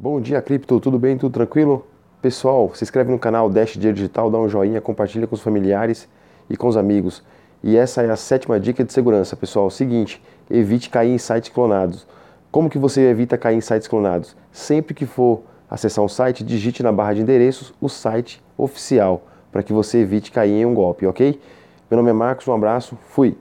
Bom 0.00 0.20
dia, 0.20 0.40
Cripto, 0.40 0.78
tudo 0.78 0.96
bem? 0.96 1.18
Tudo 1.18 1.32
tranquilo? 1.32 1.84
Pessoal, 2.22 2.70
se 2.72 2.84
inscreve 2.84 3.10
no 3.10 3.18
canal 3.18 3.50
Dash 3.50 3.72
Dinheiro 3.72 3.96
Digital, 3.96 4.30
dá 4.30 4.38
um 4.38 4.48
joinha, 4.48 4.80
compartilha 4.80 5.26
com 5.26 5.34
os 5.34 5.40
familiares 5.40 6.08
e 6.48 6.56
com 6.56 6.68
os 6.68 6.76
amigos. 6.76 7.20
E 7.64 7.76
essa 7.76 8.02
é 8.02 8.08
a 8.08 8.14
sétima 8.14 8.60
dica 8.60 8.84
de 8.84 8.92
segurança, 8.92 9.34
pessoal. 9.34 9.68
Seguinte, 9.70 10.22
evite 10.48 10.88
cair 10.88 11.10
em 11.10 11.18
sites 11.18 11.50
clonados. 11.50 12.06
Como 12.48 12.70
que 12.70 12.78
você 12.78 13.08
evita 13.08 13.36
cair 13.36 13.56
em 13.56 13.60
sites 13.60 13.88
clonados? 13.88 14.36
Sempre 14.52 14.94
que 14.94 15.04
for 15.04 15.42
acessar 15.68 16.04
um 16.04 16.08
site, 16.08 16.44
digite 16.44 16.80
na 16.80 16.92
barra 16.92 17.14
de 17.14 17.22
endereços 17.22 17.74
o 17.80 17.88
site 17.88 18.40
oficial, 18.56 19.22
para 19.50 19.64
que 19.64 19.72
você 19.72 19.98
evite 19.98 20.30
cair 20.30 20.60
em 20.60 20.64
um 20.64 20.74
golpe, 20.74 21.08
ok? 21.08 21.40
Meu 21.90 21.96
nome 21.96 22.10
é 22.10 22.12
Marcos, 22.12 22.46
um 22.46 22.52
abraço, 22.52 22.96
fui! 23.08 23.36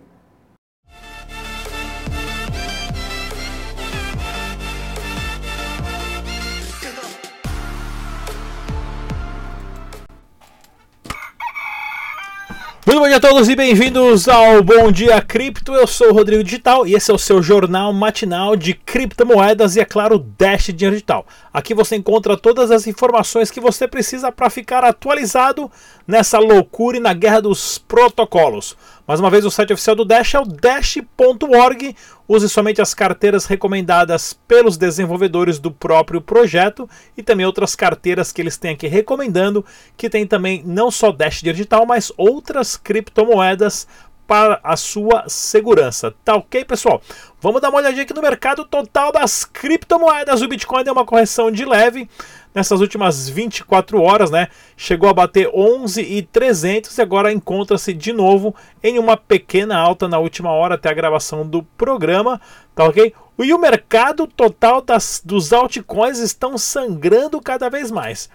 Muito 12.97 13.03
bom 13.03 13.09
dia 13.09 13.17
a 13.17 13.31
todos 13.31 13.47
e 13.47 13.55
bem-vindos 13.55 14.27
ao 14.27 14.63
Bom 14.63 14.91
Dia 14.91 15.21
Cripto. 15.21 15.71
Eu 15.71 15.85
sou 15.85 16.09
o 16.09 16.13
Rodrigo 16.13 16.43
Digital 16.43 16.87
e 16.87 16.95
esse 16.95 17.11
é 17.11 17.13
o 17.13 17.17
seu 17.19 17.43
jornal 17.43 17.93
matinal 17.93 18.55
de 18.55 18.73
criptomoedas 18.73 19.75
e, 19.75 19.79
é 19.79 19.85
claro, 19.85 20.17
Dash 20.17 20.73
Dinheiro 20.73 20.95
Digital. 20.95 21.23
Aqui 21.53 21.75
você 21.75 21.95
encontra 21.95 22.35
todas 22.35 22.71
as 22.71 22.87
informações 22.87 23.51
que 23.51 23.59
você 23.59 23.87
precisa 23.87 24.31
para 24.31 24.49
ficar 24.49 24.83
atualizado 24.83 25.71
nessa 26.07 26.39
loucura 26.39 26.97
e 26.97 26.99
na 26.99 27.13
guerra 27.13 27.39
dos 27.39 27.77
protocolos. 27.77 28.75
Mais 29.07 29.21
uma 29.21 29.29
vez, 29.29 29.45
o 29.45 29.49
site 29.49 29.71
oficial 29.71 29.95
do 29.95 30.03
Dash 30.03 30.35
é 30.35 30.39
o 30.39 30.43
dash.org. 30.43 31.95
Use 32.27 32.49
somente 32.49 32.81
as 32.81 32.93
carteiras 32.93 33.45
recomendadas 33.45 34.33
pelos 34.45 34.75
desenvolvedores 34.75 35.59
do 35.59 35.71
próprio 35.71 36.19
projeto 36.19 36.89
e 37.15 37.23
também 37.23 37.45
outras 37.45 37.73
carteiras 37.73 38.33
que 38.33 38.41
eles 38.41 38.57
têm 38.57 38.71
aqui 38.71 38.85
recomendando, 38.85 39.63
que 39.95 40.09
tem 40.09 40.27
também 40.27 40.61
não 40.65 40.91
só 40.91 41.09
Dash 41.13 41.41
digital, 41.41 41.85
mas 41.85 42.11
outras 42.17 42.75
criptomoedas 42.75 43.87
para 44.27 44.59
a 44.61 44.75
sua 44.75 45.23
segurança. 45.29 46.13
Tá 46.25 46.35
ok, 46.35 46.65
pessoal? 46.65 47.01
Vamos 47.39 47.61
dar 47.61 47.69
uma 47.69 47.77
olhadinha 47.77 48.03
aqui 48.03 48.13
no 48.13 48.21
mercado 48.21 48.65
total 48.65 49.13
das 49.13 49.45
criptomoedas. 49.45 50.41
O 50.41 50.49
Bitcoin 50.49 50.83
deu 50.83 50.91
uma 50.91 51.05
correção 51.05 51.49
de 51.49 51.63
leve 51.63 52.09
nessas 52.53 52.81
últimas 52.81 53.29
24 53.29 54.01
horas, 54.01 54.31
né? 54.31 54.47
Chegou 54.75 55.09
a 55.09 55.13
bater 55.13 55.49
11,300 55.53 56.97
e 56.97 57.01
agora 57.01 57.31
encontra-se 57.31 57.93
de 57.93 58.11
novo 58.11 58.55
em 58.83 58.97
uma 58.97 59.15
pequena 59.15 59.77
alta 59.77 60.07
na 60.07 60.19
última 60.19 60.51
hora 60.51 60.75
até 60.75 60.89
a 60.89 60.93
gravação 60.93 61.47
do 61.47 61.63
programa, 61.63 62.41
tá 62.75 62.83
ok? 62.85 63.13
E 63.39 63.53
o 63.53 63.59
mercado 63.59 64.25
total 64.25 64.81
das, 64.81 65.21
dos 65.23 65.53
altcoins 65.53 66.17
estão 66.17 66.57
sangrando 66.57 67.39
cada 67.39 67.69
vez 67.69 67.91
mais. 67.91 68.29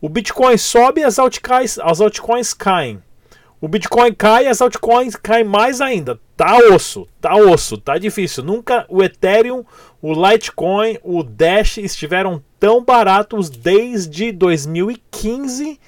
O 0.00 0.08
Bitcoin 0.08 0.58
sobe, 0.58 1.02
as 1.02 1.18
altcoins, 1.18 1.78
as 1.78 2.00
altcoins 2.00 2.52
caem. 2.52 3.02
O 3.58 3.68
Bitcoin 3.68 4.12
cai, 4.12 4.46
as 4.46 4.60
altcoins 4.60 5.16
caem 5.16 5.44
mais 5.44 5.80
ainda. 5.80 6.20
Tá 6.36 6.58
osso, 6.58 7.08
tá 7.18 7.34
osso, 7.34 7.78
tá 7.78 7.96
difícil. 7.96 8.44
Nunca 8.44 8.84
o 8.90 9.02
Ethereum, 9.02 9.64
o 10.02 10.12
Litecoin, 10.12 10.98
o 11.02 11.22
Dash 11.22 11.78
estiveram 11.78 12.42
tão 12.64 12.82
baratos 12.82 13.50
desde 13.50 14.32
2015, 14.32 15.78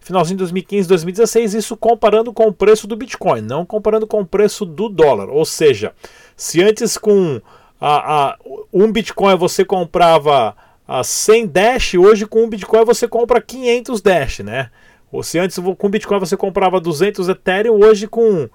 finalzinho 0.00 0.36
de 0.36 0.40
2015, 0.40 0.88
2016, 0.88 1.54
isso 1.54 1.76
comparando 1.76 2.32
com 2.32 2.48
o 2.48 2.52
preço 2.52 2.88
do 2.88 2.96
Bitcoin, 2.96 3.40
não 3.40 3.64
comparando 3.64 4.04
com 4.04 4.20
o 4.20 4.26
preço 4.26 4.64
do 4.64 4.88
dólar. 4.88 5.28
Ou 5.30 5.44
seja, 5.44 5.94
se 6.36 6.60
antes 6.60 6.98
com 6.98 7.40
a, 7.80 8.30
a, 8.30 8.38
um 8.72 8.90
Bitcoin 8.90 9.36
você 9.36 9.64
comprava 9.64 10.56
a 10.88 11.04
100 11.04 11.46
Dash, 11.46 11.94
hoje 11.94 12.26
com 12.26 12.42
um 12.42 12.48
Bitcoin 12.48 12.84
você 12.84 13.06
compra 13.06 13.40
500 13.40 14.02
Dash, 14.02 14.40
né? 14.40 14.70
Ou 15.12 15.22
se 15.22 15.38
antes 15.38 15.56
com 15.78 15.88
Bitcoin 15.88 16.18
você 16.18 16.36
comprava 16.36 16.80
200 16.80 17.28
Ethereum, 17.28 17.78
hoje 17.78 18.08
com, 18.08 18.50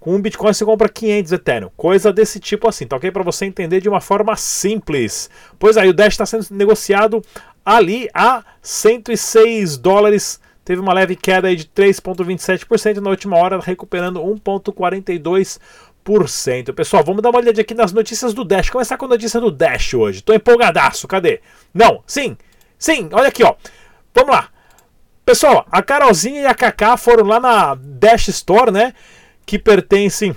com 0.00 0.14
um 0.14 0.20
Bitcoin 0.20 0.52
você 0.52 0.64
compra 0.64 0.88
500 0.88 1.32
Ethereum. 1.32 1.70
Coisa 1.76 2.12
desse 2.12 2.38
tipo 2.38 2.68
assim, 2.68 2.86
tá 2.86 2.96
ok? 2.96 3.10
Para 3.10 3.22
você 3.22 3.46
entender 3.46 3.80
de 3.80 3.88
uma 3.88 4.00
forma 4.00 4.36
simples. 4.36 5.28
Pois 5.58 5.76
aí, 5.76 5.88
o 5.88 5.92
Dash 5.92 6.14
está 6.14 6.24
sendo 6.24 6.46
negociado 6.50 7.22
ali 7.64 8.08
a 8.14 8.44
106 8.62 9.76
dólares. 9.76 10.40
Teve 10.64 10.80
uma 10.80 10.92
leve 10.92 11.16
queda 11.16 11.48
aí 11.48 11.56
de 11.56 11.64
3,27% 11.64 12.98
na 12.98 13.10
última 13.10 13.36
hora, 13.36 13.58
recuperando 13.58 14.20
1,42%. 14.20 16.72
Pessoal, 16.74 17.02
vamos 17.02 17.22
dar 17.22 17.30
uma 17.30 17.38
olhadinha 17.38 17.62
aqui 17.62 17.74
nas 17.74 17.92
notícias 17.92 18.34
do 18.34 18.44
Dash. 18.44 18.70
Começar 18.70 18.96
com 18.96 19.06
a 19.06 19.08
notícia 19.08 19.40
do 19.40 19.50
Dash 19.50 19.94
hoje. 19.94 20.22
Tô 20.22 20.32
empolgadaço, 20.32 21.08
cadê? 21.08 21.40
Não, 21.74 22.04
sim, 22.06 22.36
sim, 22.78 23.08
olha 23.12 23.28
aqui, 23.28 23.42
ó. 23.42 23.54
Vamos 24.14 24.30
lá. 24.30 24.48
Pessoal, 25.24 25.66
a 25.70 25.82
Carolzinha 25.82 26.40
e 26.40 26.46
a 26.46 26.54
Kaká 26.54 26.96
foram 26.96 27.26
lá 27.26 27.38
na 27.38 27.74
Dash 27.74 28.28
Store, 28.28 28.70
né? 28.70 28.94
Que 29.48 29.58
pertencem 29.58 30.36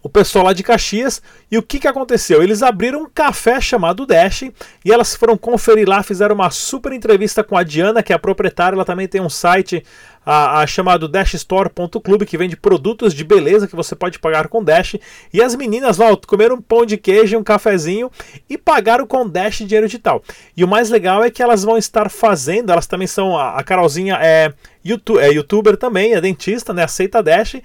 o 0.00 0.08
pessoal 0.08 0.44
lá 0.44 0.52
de 0.52 0.62
Caxias. 0.62 1.20
E 1.50 1.58
o 1.58 1.62
que, 1.64 1.80
que 1.80 1.88
aconteceu? 1.88 2.44
Eles 2.44 2.62
abriram 2.62 3.02
um 3.02 3.08
café 3.12 3.60
chamado 3.60 4.06
Dash 4.06 4.42
e 4.84 4.92
elas 4.92 5.16
foram 5.16 5.36
conferir 5.36 5.88
lá, 5.88 6.00
fizeram 6.04 6.36
uma 6.36 6.48
super 6.48 6.92
entrevista 6.92 7.42
com 7.42 7.56
a 7.56 7.64
Diana, 7.64 8.04
que 8.04 8.12
é 8.12 8.16
a 8.16 8.20
proprietária. 8.20 8.76
Ela 8.76 8.84
também 8.84 9.08
tem 9.08 9.20
um 9.20 9.28
site 9.28 9.82
a, 10.24 10.60
a 10.60 10.66
chamado 10.68 11.08
dashstore.club 11.08 12.24
que 12.24 12.38
vende 12.38 12.56
produtos 12.56 13.12
de 13.12 13.24
beleza 13.24 13.66
que 13.66 13.74
você 13.74 13.96
pode 13.96 14.20
pagar 14.20 14.46
com 14.46 14.62
Dash. 14.62 14.94
E 15.32 15.42
as 15.42 15.56
meninas 15.56 15.98
lá 15.98 16.16
comeram 16.16 16.54
um 16.54 16.62
pão 16.62 16.86
de 16.86 16.96
queijo, 16.96 17.36
um 17.36 17.42
cafezinho 17.42 18.12
e 18.48 18.56
pagaram 18.56 19.08
com 19.08 19.28
Dash 19.28 19.58
dinheiro 19.58 19.88
digital. 19.88 20.22
E 20.56 20.62
o 20.62 20.68
mais 20.68 20.88
legal 20.88 21.24
é 21.24 21.30
que 21.30 21.42
elas 21.42 21.64
vão 21.64 21.76
estar 21.76 22.08
fazendo, 22.08 22.70
elas 22.70 22.86
também 22.86 23.08
são, 23.08 23.36
a, 23.36 23.58
a 23.58 23.64
Carolzinha 23.64 24.20
é, 24.22 24.52
YouTube, 24.84 25.18
é 25.18 25.32
youtuber 25.32 25.76
também, 25.76 26.14
é 26.14 26.20
dentista, 26.20 26.72
né, 26.72 26.84
aceita 26.84 27.20
Dash. 27.20 27.56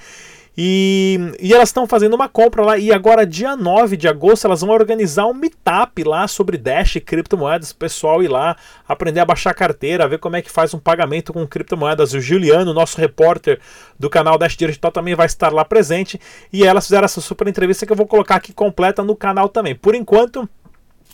E, 0.58 1.20
e 1.40 1.54
elas 1.54 1.70
estão 1.70 1.86
fazendo 1.86 2.14
uma 2.14 2.30
compra 2.30 2.64
lá. 2.64 2.78
E 2.78 2.92
agora, 2.92 3.26
dia 3.26 3.56
9 3.56 3.98
de 3.98 4.08
agosto, 4.08 4.46
elas 4.46 4.62
vão 4.62 4.70
organizar 4.70 5.26
um 5.26 5.34
meetup 5.34 6.04
lá 6.04 6.28
sobre 6.28 6.58
Dash 6.58 6.96
e 6.96 7.02
criptomoedas. 7.02 7.72
O 7.72 7.76
pessoal 7.76 8.24
ir 8.24 8.30
lá 8.30 8.56
aprender 8.88 9.20
a 9.20 9.26
baixar 9.26 9.50
a 9.52 9.54
carteira, 9.54 10.08
ver 10.08 10.20
como 10.20 10.38
é 10.38 10.42
que 10.42 10.50
faz 10.50 10.74
um 10.74 10.80
pagamento 10.80 11.34
com 11.34 11.46
criptomoedas. 11.46 12.14
O 12.14 12.22
Juliano, 12.22 12.74
nosso 12.74 12.98
repórter 12.98 13.60
do 14.00 14.10
canal 14.10 14.38
Dash 14.38 14.56
Digital, 14.56 14.92
também 14.92 15.16
vai 15.16 15.26
estar 15.26 15.52
lá 15.52 15.66
presente. 15.66 16.20
E 16.54 16.64
elas 16.64 16.86
fizeram 16.86 17.06
essa 17.06 17.20
super 17.20 17.48
entrevista 17.48 17.86
que 17.86 17.92
eu 17.92 17.98
vou 17.98 18.08
colocar 18.08 18.36
aqui 18.36 18.54
completa 18.54 19.04
no 19.04 19.16
canal 19.16 19.50
também. 19.50 19.76
Por 19.76 19.94
enquanto. 19.94 20.48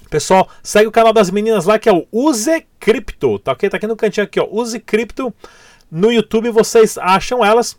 Pessoal, 0.10 0.50
segue 0.62 0.88
o 0.88 0.92
canal 0.92 1.14
das 1.14 1.32
meninas 1.32 1.66
lá 1.66 1.80
que 1.80 1.88
é 1.88 1.94
o 1.94 2.06
Use 2.12 2.66
Cripto, 2.78 3.40
tá 3.40 3.54
ok? 3.54 3.70
Tá 3.70 3.78
aqui 3.78 3.88
no 3.88 3.96
cantinho 3.96 4.26
aqui, 4.26 4.42
ó, 4.42 4.48
Use 4.52 4.78
Cripto. 4.78 5.34
No 5.90 6.12
YouTube 6.12 6.50
vocês 6.50 6.98
acham 6.98 7.46
elas. 7.46 7.78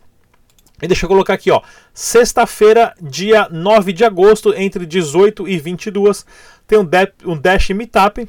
E 0.83 0.87
deixa 0.87 1.05
eu 1.05 1.09
colocar 1.09 1.33
aqui, 1.35 1.49
ó. 1.49 1.61
Sexta-feira, 1.93 2.93
dia 3.01 3.47
9 3.49 3.93
de 3.93 4.03
agosto, 4.03 4.53
entre 4.53 4.85
18 4.85 5.47
e 5.47 5.57
22, 5.57 6.25
tem 6.67 6.77
um, 6.77 6.89
um 7.25 7.37
Dash 7.37 7.69
Meetup 7.69 8.27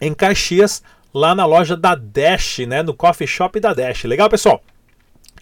em 0.00 0.14
Caxias, 0.14 0.82
lá 1.12 1.34
na 1.34 1.44
loja 1.44 1.76
da 1.76 1.94
Dash, 1.94 2.60
né? 2.60 2.82
No 2.82 2.94
coffee 2.94 3.26
shop 3.26 3.60
da 3.60 3.74
Dash. 3.74 4.04
Legal, 4.04 4.30
pessoal? 4.30 4.62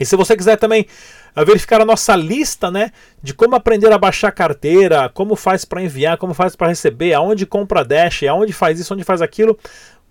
E 0.01 0.05
se 0.05 0.17
você 0.17 0.37
quiser 0.37 0.57
também 0.57 0.87
uh, 1.37 1.45
verificar 1.45 1.81
a 1.81 1.85
nossa 1.85 2.17
lista, 2.17 2.71
né, 2.73 2.91
de 3.23 3.33
como 3.33 3.55
aprender 3.55 3.93
a 3.93 3.99
baixar 3.99 4.33
carteira, 4.33 5.09
como 5.09 5.37
faz 5.37 5.65
para 5.65 5.83
enviar, 5.83 6.19
como 6.19 6.35
faz 6.35 6.57
para 6.57 6.69
receber, 6.69 7.15
aonde 7.15 7.47
compra 7.47 7.85
Dash, 7.85 8.25
aonde 8.25 8.53
faz 8.53 8.79
isso, 8.81 8.93
onde 8.93 9.05
faz 9.05 9.23
aquilo, 9.23 9.59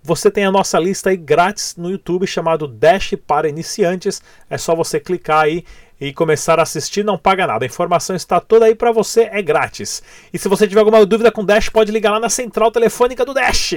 você 0.06 0.30
tem 0.30 0.44
a 0.44 0.52
nossa 0.52 0.78
lista 0.78 1.10
aí 1.10 1.16
grátis 1.16 1.74
no 1.76 1.90
YouTube 1.90 2.28
chamado 2.28 2.68
Dash 2.68 3.14
para 3.26 3.48
iniciantes. 3.48 4.22
É 4.48 4.56
só 4.56 4.72
você 4.72 5.00
clicar 5.00 5.42
aí 5.42 5.64
e 6.00 6.12
começar 6.12 6.60
a 6.60 6.62
assistir, 6.62 7.04
não 7.04 7.18
paga 7.18 7.44
nada. 7.44 7.64
A 7.64 7.66
informação 7.66 8.14
está 8.14 8.38
toda 8.38 8.66
aí 8.66 8.74
para 8.76 8.92
você, 8.92 9.28
é 9.32 9.42
grátis. 9.42 10.00
E 10.32 10.38
se 10.38 10.48
você 10.48 10.68
tiver 10.68 10.78
alguma 10.78 11.04
dúvida 11.04 11.32
com 11.32 11.44
Dash, 11.44 11.68
pode 11.70 11.90
ligar 11.90 12.12
lá 12.12 12.20
na 12.20 12.28
central 12.28 12.70
telefônica 12.70 13.24
do 13.24 13.34
Dash. 13.34 13.74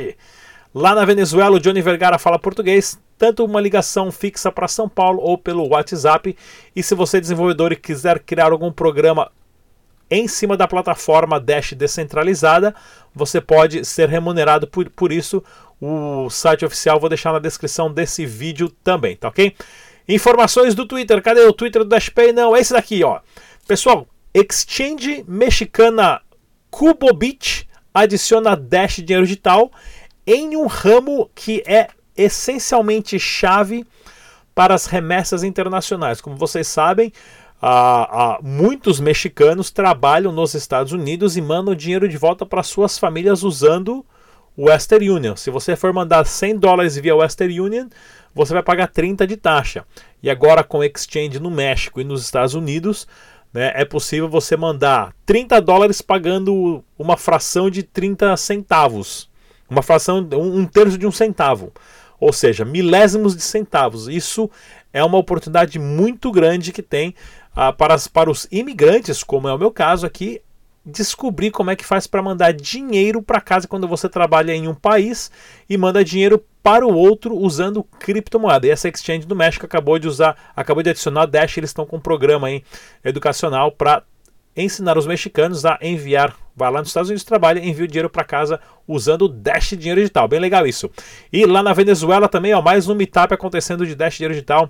Lá 0.71 0.93
na 0.93 1.03
Venezuela, 1.03 1.57
o 1.57 1.59
Johnny 1.59 1.81
Vergara 1.81 2.19
fala 2.19 2.37
português, 2.37 2.99
tanto 3.17 3.43
uma 3.43 3.59
ligação 3.59 4.11
fixa 4.11 4.51
para 4.51 4.67
São 4.67 4.87
Paulo 4.87 5.19
ou 5.23 5.35
pelo 5.35 5.67
WhatsApp. 5.67 6.37
E 6.75 6.83
se 6.83 6.93
você, 6.93 7.19
desenvolvedor, 7.19 7.71
e 7.71 7.75
quiser 7.75 8.19
criar 8.19 8.51
algum 8.51 8.71
programa 8.71 9.31
em 10.11 10.27
cima 10.27 10.57
da 10.57 10.67
plataforma 10.67 11.39
Dash 11.39 11.73
descentralizada, 11.73 12.73
você 13.13 13.39
pode 13.39 13.85
ser 13.85 14.09
remunerado 14.09 14.67
por, 14.67 14.89
por 14.89 15.11
isso. 15.11 15.43
O 15.81 16.29
site 16.29 16.65
oficial 16.65 16.99
vou 16.99 17.09
deixar 17.09 17.31
na 17.31 17.39
descrição 17.39 17.91
desse 17.91 18.25
vídeo 18.25 18.69
também, 18.83 19.15
tá 19.15 19.29
ok? 19.29 19.55
Informações 20.07 20.75
do 20.75 20.85
Twitter. 20.85 21.21
Cadê 21.21 21.41
o 21.41 21.53
Twitter 21.53 21.83
do 21.83 21.89
DashPay? 21.89 22.33
Não, 22.33 22.55
é 22.55 22.59
esse 22.59 22.73
daqui, 22.73 23.03
ó. 23.03 23.19
Pessoal, 23.67 24.07
exchange 24.33 25.23
mexicana 25.27 26.21
Cubobit 26.69 27.67
adiciona 27.93 28.55
Dash 28.55 28.97
dinheiro 28.97 29.25
digital 29.25 29.71
em 30.25 30.55
um 30.55 30.67
ramo 30.67 31.29
que 31.33 31.63
é 31.65 31.87
essencialmente 32.17 33.17
chave 33.17 33.85
para 34.53 34.73
as 34.73 34.85
remessas 34.85 35.43
internacionais. 35.43 36.19
Como 36.19 36.35
vocês 36.35 36.67
sabem, 36.67 37.13
muitos 38.41 38.99
mexicanos 38.99 39.71
trabalham 39.71 40.31
nos 40.31 40.53
Estados 40.53 40.91
Unidos 40.91 41.37
e 41.37 41.41
mandam 41.41 41.73
dinheiro 41.73 42.09
de 42.09 42.17
volta 42.17 42.45
para 42.45 42.63
suas 42.63 42.97
famílias 42.99 43.43
usando 43.43 44.05
Western 44.59 45.09
Union. 45.09 45.35
Se 45.37 45.49
você 45.49 45.75
for 45.75 45.93
mandar 45.93 46.25
100 46.25 46.57
dólares 46.57 46.97
via 46.97 47.15
Western 47.15 47.61
Union, 47.61 47.87
você 48.35 48.53
vai 48.53 48.61
pagar 48.61 48.87
30 48.87 49.25
de 49.25 49.37
taxa. 49.37 49.85
E 50.21 50.29
agora 50.29 50.63
com 50.63 50.83
exchange 50.83 51.39
no 51.39 51.49
México 51.49 52.01
e 52.01 52.03
nos 52.03 52.21
Estados 52.21 52.53
Unidos, 52.53 53.07
né, 53.53 53.71
é 53.73 53.85
possível 53.85 54.27
você 54.27 54.57
mandar 54.57 55.15
30 55.25 55.61
dólares 55.61 56.01
pagando 56.01 56.83
uma 56.97 57.15
fração 57.15 57.69
de 57.69 57.83
30 57.83 58.35
centavos. 58.35 59.29
Uma 59.69 59.81
fração, 59.81 60.27
um, 60.33 60.59
um 60.59 60.65
terço 60.65 60.97
de 60.97 61.07
um 61.07 61.11
centavo. 61.11 61.71
Ou 62.19 62.33
seja, 62.33 62.65
milésimos 62.65 63.35
de 63.35 63.41
centavos. 63.41 64.09
Isso 64.09 64.49
é 64.91 65.01
uma 65.01 65.17
oportunidade 65.17 65.79
muito 65.79 66.31
grande 66.31 66.73
que 66.73 66.81
tem 66.81 67.15
ah, 67.55 67.71
para, 67.71 67.95
para 68.11 68.29
os 68.29 68.45
imigrantes, 68.51 69.23
como 69.23 69.47
é 69.47 69.53
o 69.53 69.57
meu 69.57 69.71
caso 69.71 70.05
aqui, 70.05 70.41
descobrir 70.89 71.51
como 71.51 71.71
é 71.71 71.75
que 71.75 71.85
faz 71.85 72.07
para 72.07 72.21
mandar 72.21 72.51
dinheiro 72.51 73.21
para 73.21 73.39
casa 73.39 73.67
quando 73.67 73.87
você 73.87 74.09
trabalha 74.09 74.53
em 74.53 74.67
um 74.67 74.73
país 74.75 75.31
e 75.69 75.77
manda 75.77 76.03
dinheiro 76.03 76.43
para 76.61 76.85
o 76.85 76.93
outro 76.93 77.35
usando 77.35 77.83
criptomoeda. 77.83 78.67
E 78.67 78.69
essa 78.69 78.89
exchange 78.89 79.25
do 79.25 79.35
México 79.35 79.65
acabou 79.65 79.97
de 79.97 80.07
usar, 80.07 80.35
acabou 80.55 80.83
de 80.83 80.89
adicionar 80.89 81.25
Dash, 81.25 81.57
eles 81.57 81.69
estão 81.69 81.85
com 81.85 81.97
um 81.97 82.01
programa 82.01 82.51
hein, 82.51 82.63
educacional 83.03 83.71
para 83.71 84.03
ensinar 84.55 84.97
os 84.97 85.07
mexicanos 85.07 85.65
a 85.65 85.77
enviar, 85.81 86.35
vai 86.55 86.69
lá 86.71 86.79
nos 86.79 86.89
Estados 86.89 87.09
Unidos, 87.09 87.23
trabalha, 87.23 87.59
envia 87.59 87.85
o 87.85 87.87
dinheiro 87.87 88.09
para 88.09 88.23
casa 88.23 88.59
usando 88.87 89.23
o 89.23 89.29
Dash 89.29 89.69
Dinheiro 89.69 90.01
Digital. 90.01 90.27
Bem 90.27 90.39
legal 90.39 90.67
isso. 90.67 90.89
E 91.31 91.45
lá 91.45 91.63
na 91.63 91.71
Venezuela 91.71 92.27
também, 92.27 92.53
ó, 92.53 92.61
mais 92.61 92.89
um 92.89 92.95
meetup 92.95 93.33
acontecendo 93.33 93.85
de 93.85 93.95
Dash 93.95 94.15
Dinheiro 94.15 94.33
Digital 94.33 94.69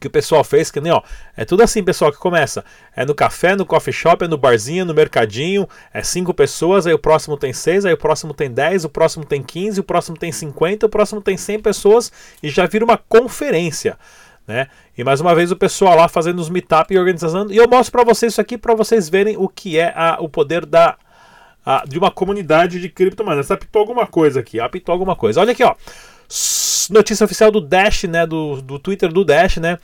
que 0.00 0.06
o 0.06 0.10
pessoal 0.10 0.42
fez, 0.42 0.70
que 0.70 0.80
nem 0.80 0.90
ó, 0.90 1.02
é 1.36 1.44
tudo 1.44 1.62
assim, 1.62 1.84
pessoal, 1.84 2.10
que 2.10 2.18
começa. 2.18 2.64
É 2.96 3.04
no 3.04 3.14
café, 3.14 3.54
no 3.54 3.66
coffee 3.66 3.92
shop, 3.92 4.24
é 4.24 4.28
no 4.28 4.38
barzinho, 4.38 4.86
no 4.86 4.94
mercadinho, 4.94 5.68
é 5.92 6.02
cinco 6.02 6.32
pessoas, 6.32 6.86
aí 6.86 6.94
o 6.94 6.98
próximo 6.98 7.36
tem 7.36 7.52
seis, 7.52 7.84
aí 7.84 7.92
o 7.92 7.98
próximo 7.98 8.32
tem 8.32 8.50
dez, 8.50 8.84
o 8.84 8.88
próximo 8.88 9.26
tem 9.26 9.42
quinze, 9.42 9.78
o 9.78 9.84
próximo 9.84 10.16
tem 10.16 10.32
cinquenta, 10.32 10.86
o 10.86 10.88
próximo 10.88 11.20
tem 11.20 11.36
cem 11.36 11.60
pessoas 11.60 12.10
e 12.42 12.48
já 12.48 12.66
vira 12.66 12.84
uma 12.84 12.96
conferência. 12.96 13.98
Né? 14.48 14.68
E 14.96 15.04
mais 15.04 15.20
uma 15.20 15.34
vez 15.34 15.52
o 15.52 15.56
pessoal 15.56 15.94
lá 15.94 16.08
fazendo 16.08 16.40
os 16.40 16.48
meetup 16.48 16.92
e 16.92 16.98
organizando. 16.98 17.52
E 17.52 17.58
eu 17.58 17.68
mostro 17.68 17.92
para 17.92 18.04
vocês 18.04 18.32
isso 18.32 18.40
aqui 18.40 18.56
para 18.56 18.74
vocês 18.74 19.08
verem 19.08 19.36
o 19.36 19.48
que 19.48 19.78
é 19.78 19.92
a, 19.94 20.16
o 20.18 20.28
poder 20.28 20.64
da 20.64 20.96
a, 21.64 21.84
de 21.86 21.98
uma 21.98 22.10
comunidade 22.10 22.80
de 22.80 22.88
criptomoedas. 22.88 23.50
Apitou 23.50 23.80
alguma 23.80 24.06
coisa 24.06 24.40
aqui, 24.40 24.58
apitou 24.58 24.94
alguma 24.94 25.14
coisa. 25.14 25.40
Olha 25.40 25.52
aqui, 25.52 25.62
ó 25.62 25.74
notícia 26.90 27.24
oficial 27.24 27.50
do 27.50 27.60
Dash, 27.60 28.04
né, 28.04 28.26
do, 28.26 28.62
do 28.62 28.78
Twitter 28.78 29.12
do 29.12 29.24
Dash, 29.24 29.56
né, 29.56 29.78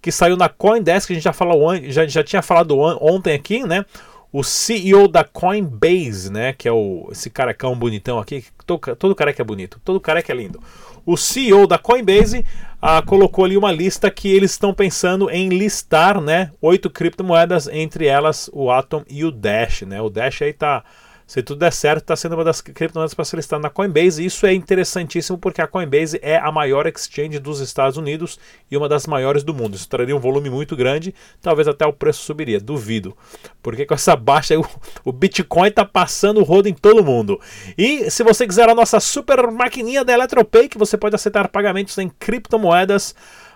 que 0.00 0.10
saiu 0.10 0.36
na 0.36 0.48
CoinDesk, 0.48 1.06
que 1.06 1.12
a 1.12 1.16
gente 1.16 1.24
já 1.24 1.32
falou 1.32 1.76
já, 1.88 2.06
já 2.06 2.24
tinha 2.24 2.42
falado 2.42 2.78
ontem 2.78 3.34
aqui, 3.34 3.62
né? 3.64 3.84
O 4.32 4.44
CEO 4.44 5.08
da 5.08 5.24
Coinbase, 5.24 6.30
né, 6.30 6.52
que 6.52 6.68
é 6.68 6.72
o 6.72 7.08
esse 7.10 7.28
carecão 7.28 7.74
bonitão 7.74 8.18
aqui, 8.18 8.44
todo, 8.64 8.96
todo 8.96 9.14
careca 9.14 9.42
é 9.42 9.44
bonito, 9.44 9.80
todo 9.84 10.00
careca 10.00 10.32
é 10.32 10.36
lindo. 10.36 10.62
O 11.04 11.16
CEO 11.16 11.66
da 11.66 11.76
Coinbase 11.76 12.46
ah, 12.80 13.02
colocou 13.02 13.44
ali 13.44 13.56
uma 13.56 13.72
lista 13.72 14.08
que 14.10 14.28
eles 14.32 14.52
estão 14.52 14.72
pensando 14.72 15.28
em 15.28 15.48
listar, 15.48 16.20
né, 16.20 16.52
oito 16.62 16.88
criptomoedas, 16.88 17.66
entre 17.66 18.06
elas 18.06 18.48
o 18.52 18.70
Atom 18.70 19.02
e 19.08 19.24
o 19.24 19.32
Dash, 19.32 19.82
né? 19.82 20.00
O 20.00 20.08
Dash 20.08 20.42
aí 20.42 20.52
tá 20.52 20.84
se 21.30 21.44
tudo 21.44 21.60
der 21.60 21.72
certo, 21.72 22.00
está 22.02 22.16
sendo 22.16 22.34
uma 22.34 22.42
das 22.42 22.60
criptomoedas 22.60 23.14
para 23.14 23.24
ser 23.24 23.36
listada 23.36 23.62
na 23.62 23.70
Coinbase. 23.70 24.24
Isso 24.24 24.44
é 24.46 24.52
interessantíssimo 24.52 25.38
porque 25.38 25.62
a 25.62 25.66
Coinbase 25.68 26.18
é 26.22 26.36
a 26.36 26.50
maior 26.50 26.88
exchange 26.88 27.38
dos 27.38 27.60
Estados 27.60 27.96
Unidos 27.96 28.36
e 28.68 28.76
uma 28.76 28.88
das 28.88 29.06
maiores 29.06 29.44
do 29.44 29.54
mundo. 29.54 29.76
Isso 29.76 29.88
traria 29.88 30.16
um 30.16 30.18
volume 30.18 30.50
muito 30.50 30.74
grande, 30.74 31.14
talvez 31.40 31.68
até 31.68 31.86
o 31.86 31.92
preço 31.92 32.24
subiria, 32.24 32.58
duvido. 32.58 33.16
Porque 33.62 33.86
com 33.86 33.94
essa 33.94 34.16
baixa 34.16 34.56
o, 35.04 35.12
Bitcoin 35.12 35.68
está 35.68 35.84
passando 35.84 36.40
o 36.40 36.42
rodo 36.42 36.68
em 36.68 36.74
todo 36.74 37.04
mundo. 37.04 37.40
E 37.78 38.10
se 38.10 38.24
você 38.24 38.44
quiser 38.44 38.68
a 38.68 38.74
nossa 38.74 38.98
super 38.98 39.52
maquininha 39.52 40.04
da 40.04 40.12
Eletropay, 40.12 40.68
que 40.68 40.78
você 40.78 40.98
pode 40.98 41.14
aceitar 41.14 41.46
pagamentos 41.46 41.96
em 41.98 42.08
criptomoedas, 42.08 43.14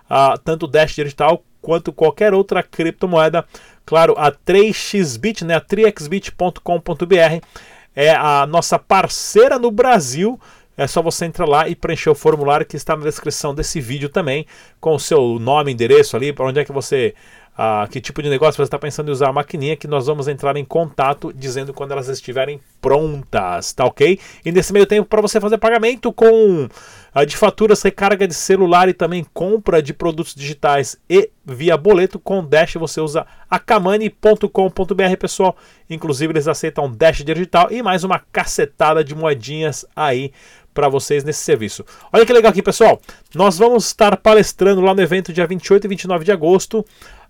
uh, 0.08 0.38
tanto 0.44 0.68
Dash 0.68 0.94
Digital 0.94 1.42
quanto 1.64 1.92
qualquer 1.92 2.34
outra 2.34 2.62
criptomoeda. 2.62 3.44
Claro, 3.84 4.14
a 4.16 4.32
3xbit, 4.32 5.42
né, 5.42 5.54
a 5.56 5.60
3xbit.com.br 5.60 7.46
é 7.94 8.10
a 8.10 8.46
nossa 8.46 8.78
parceira 8.78 9.58
no 9.58 9.70
Brasil. 9.70 10.40
É 10.76 10.86
só 10.88 11.00
você 11.00 11.26
entrar 11.26 11.46
lá 11.46 11.68
e 11.68 11.76
preencher 11.76 12.10
o 12.10 12.14
formulário 12.14 12.66
que 12.66 12.76
está 12.76 12.96
na 12.96 13.04
descrição 13.04 13.54
desse 13.54 13.80
vídeo 13.80 14.08
também, 14.08 14.44
com 14.80 14.94
o 14.94 14.98
seu 14.98 15.38
nome, 15.38 15.70
endereço 15.70 16.16
ali, 16.16 16.32
para 16.32 16.46
onde 16.46 16.58
é 16.58 16.64
que 16.64 16.72
você 16.72 17.14
ah, 17.56 17.86
que 17.88 18.00
tipo 18.00 18.20
de 18.20 18.28
negócio 18.28 18.56
você 18.56 18.62
está 18.64 18.78
pensando 18.78 19.08
em 19.08 19.12
usar 19.12 19.28
a 19.28 19.32
maquininha, 19.32 19.76
que 19.76 19.86
nós 19.86 20.06
vamos 20.06 20.26
entrar 20.26 20.56
em 20.56 20.64
contato 20.64 21.32
dizendo 21.32 21.72
quando 21.72 21.92
elas 21.92 22.08
estiverem 22.08 22.60
prontas, 22.80 23.72
tá 23.72 23.84
ok? 23.84 24.18
E 24.44 24.50
nesse 24.50 24.72
meio 24.72 24.86
tempo, 24.86 25.08
para 25.08 25.22
você 25.22 25.40
fazer 25.40 25.58
pagamento 25.58 26.12
com 26.12 26.68
a 27.14 27.24
de 27.24 27.36
faturas, 27.36 27.80
recarga 27.80 28.26
de 28.26 28.34
celular 28.34 28.88
e 28.88 28.92
também 28.92 29.24
compra 29.32 29.80
de 29.80 29.94
produtos 29.94 30.34
digitais 30.34 30.96
e 31.08 31.30
via 31.46 31.76
boleto 31.76 32.18
com 32.18 32.44
Dash, 32.44 32.74
você 32.74 33.00
usa 33.00 33.24
akamani.com.br, 33.48 35.16
pessoal. 35.18 35.56
Inclusive, 35.88 36.32
eles 36.32 36.48
aceitam 36.48 36.90
Dash 36.90 37.22
digital 37.22 37.68
e 37.70 37.82
mais 37.82 38.02
uma 38.02 38.18
cacetada 38.18 39.04
de 39.04 39.14
moedinhas 39.14 39.86
aí 39.94 40.32
para 40.74 40.88
vocês 40.88 41.24
nesse 41.24 41.44
serviço. 41.44 41.84
Olha 42.12 42.26
que 42.26 42.32
legal 42.32 42.50
aqui, 42.50 42.60
pessoal. 42.60 43.00
Nós 43.34 43.56
vamos 43.56 43.86
estar 43.86 44.16
palestrando 44.16 44.80
lá 44.80 44.92
no 44.94 45.00
evento 45.00 45.32
dia 45.32 45.46
28 45.46 45.84
e 45.84 45.88
29 45.88 46.24
de 46.24 46.32
agosto 46.32 46.84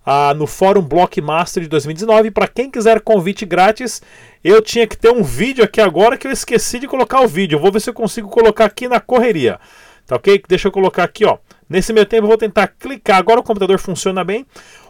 ah, 0.05 0.33
no 0.33 0.47
Fórum 0.47 0.81
Blockmaster 0.81 1.63
de 1.63 1.69
2019. 1.69 2.31
Para 2.31 2.47
quem 2.47 2.69
quiser 2.69 2.99
convite 3.01 3.45
grátis, 3.45 4.01
eu 4.43 4.61
tinha 4.61 4.85
que 4.87 4.97
ter 4.97 5.11
um 5.11 5.23
vídeo 5.23 5.63
aqui 5.63 5.79
agora 5.79 6.17
que 6.17 6.27
eu 6.27 6.31
esqueci 6.31 6.79
de 6.79 6.87
colocar 6.87 7.21
o 7.21 7.27
vídeo. 7.27 7.59
Vou 7.59 7.71
ver 7.71 7.79
se 7.79 7.89
eu 7.89 7.93
consigo 7.93 8.27
colocar 8.27 8.65
aqui 8.65 8.87
na 8.87 8.99
correria. 8.99 9.59
Tá 10.05 10.15
ok? 10.15 10.43
Deixa 10.47 10.67
eu 10.67 10.71
colocar 10.71 11.03
aqui, 11.03 11.25
ó. 11.25 11.37
Nesse 11.67 11.91
meio 11.91 12.05
tempo 12.05 12.25
eu 12.25 12.29
vou 12.29 12.37
tentar 12.37 12.67
clicar. 12.67 13.17
Agora 13.17 13.39
o 13.39 13.43
computador 13.43 13.79
funciona 13.79 14.23
bem. 14.23 14.45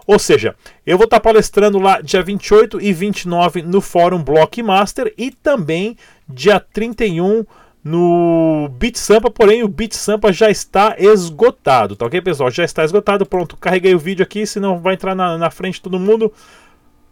Ou 0.06 0.20
seja, 0.20 0.56
eu 0.86 0.98
vou 0.98 1.06
estar 1.06 1.20
palestrando 1.20 1.80
lá 1.80 2.02
dia 2.02 2.22
28 2.22 2.80
e 2.80 2.94
29 2.94 3.62
no 3.64 3.82
Fórum 3.82 4.22
Blockmaster 4.22 5.14
e 5.18 5.32
também 5.32 5.98
dia 6.28 6.60
31 6.60 7.46
no 7.86 8.68
Beat 8.80 8.98
Sampa, 8.98 9.30
porém 9.30 9.62
o 9.62 9.68
Beat 9.68 9.94
Sampa 9.94 10.34
já 10.34 10.50
está 10.50 10.96
esgotado, 10.98 11.96
tá 11.96 12.08
ok, 12.08 12.20
pessoal? 12.20 12.50
Já 12.50 12.64
está 12.64 12.84
esgotado, 12.84 13.28
pronto, 13.28 13.56
carreguei 13.58 13.94
o 13.94 14.00
vídeo 14.00 14.24
aqui, 14.24 14.44
senão 14.48 14.80
vai 14.80 14.96
entrar 14.96 15.14
na, 15.14 15.38
na 15.38 15.52
frente 15.52 15.80
todo 15.80 16.00
mundo. 16.00 16.34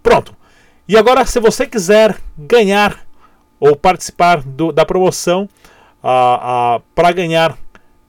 Pronto. 0.02 0.36
E 0.88 0.98
agora, 0.98 1.24
se 1.28 1.40
você 1.40 1.68
quiser 1.68 2.18
ganhar 2.36 3.06
ou 3.60 3.76
participar 3.76 4.42
do, 4.42 4.72
da 4.72 4.84
promoção 4.84 5.48
uh, 6.04 6.78
uh, 6.78 6.84
para 6.96 7.12
ganhar, 7.12 7.56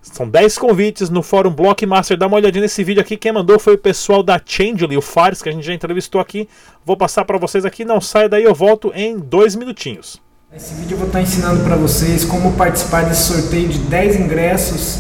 são 0.01 0.27
10 0.27 0.57
convites 0.57 1.11
no 1.11 1.23
Fórum 1.23 1.51
Blockmaster. 1.51 2.17
Dá 2.17 2.27
uma 2.27 2.37
olhadinha 2.37 2.63
nesse 2.63 2.83
vídeo 2.83 3.03
aqui. 3.03 3.19
Quem 3.19 3.31
mandou 3.31 3.59
foi 3.59 3.75
o 3.75 3.79
pessoal 3.79 4.23
da 4.23 4.41
Changely, 4.43 4.97
o 4.97 5.03
Fares, 5.03 5.43
que 5.43 5.51
a 5.51 5.53
gente 5.53 5.67
já 5.67 5.75
entrevistou 5.75 6.19
aqui. 6.19 6.49
Vou 6.83 6.97
passar 6.97 7.27
para 7.27 7.37
vocês 7.37 7.67
aqui. 7.67 7.85
Não 7.85 8.01
saia 8.01 8.29
daí, 8.29 8.43
eu 8.43 8.55
volto 8.55 8.91
em 8.95 9.19
dois 9.19 9.55
minutinhos. 9.55 10.25
Nesse 10.55 10.73
vídeo 10.75 10.95
eu 10.95 10.99
vou 10.99 11.09
estar 11.09 11.21
ensinando 11.21 11.65
para 11.65 11.75
vocês 11.75 12.25
como 12.25 12.53
participar 12.53 13.07
desse 13.07 13.23
sorteio 13.25 13.69
de 13.69 13.79
10 13.79 14.21
ingressos 14.21 14.99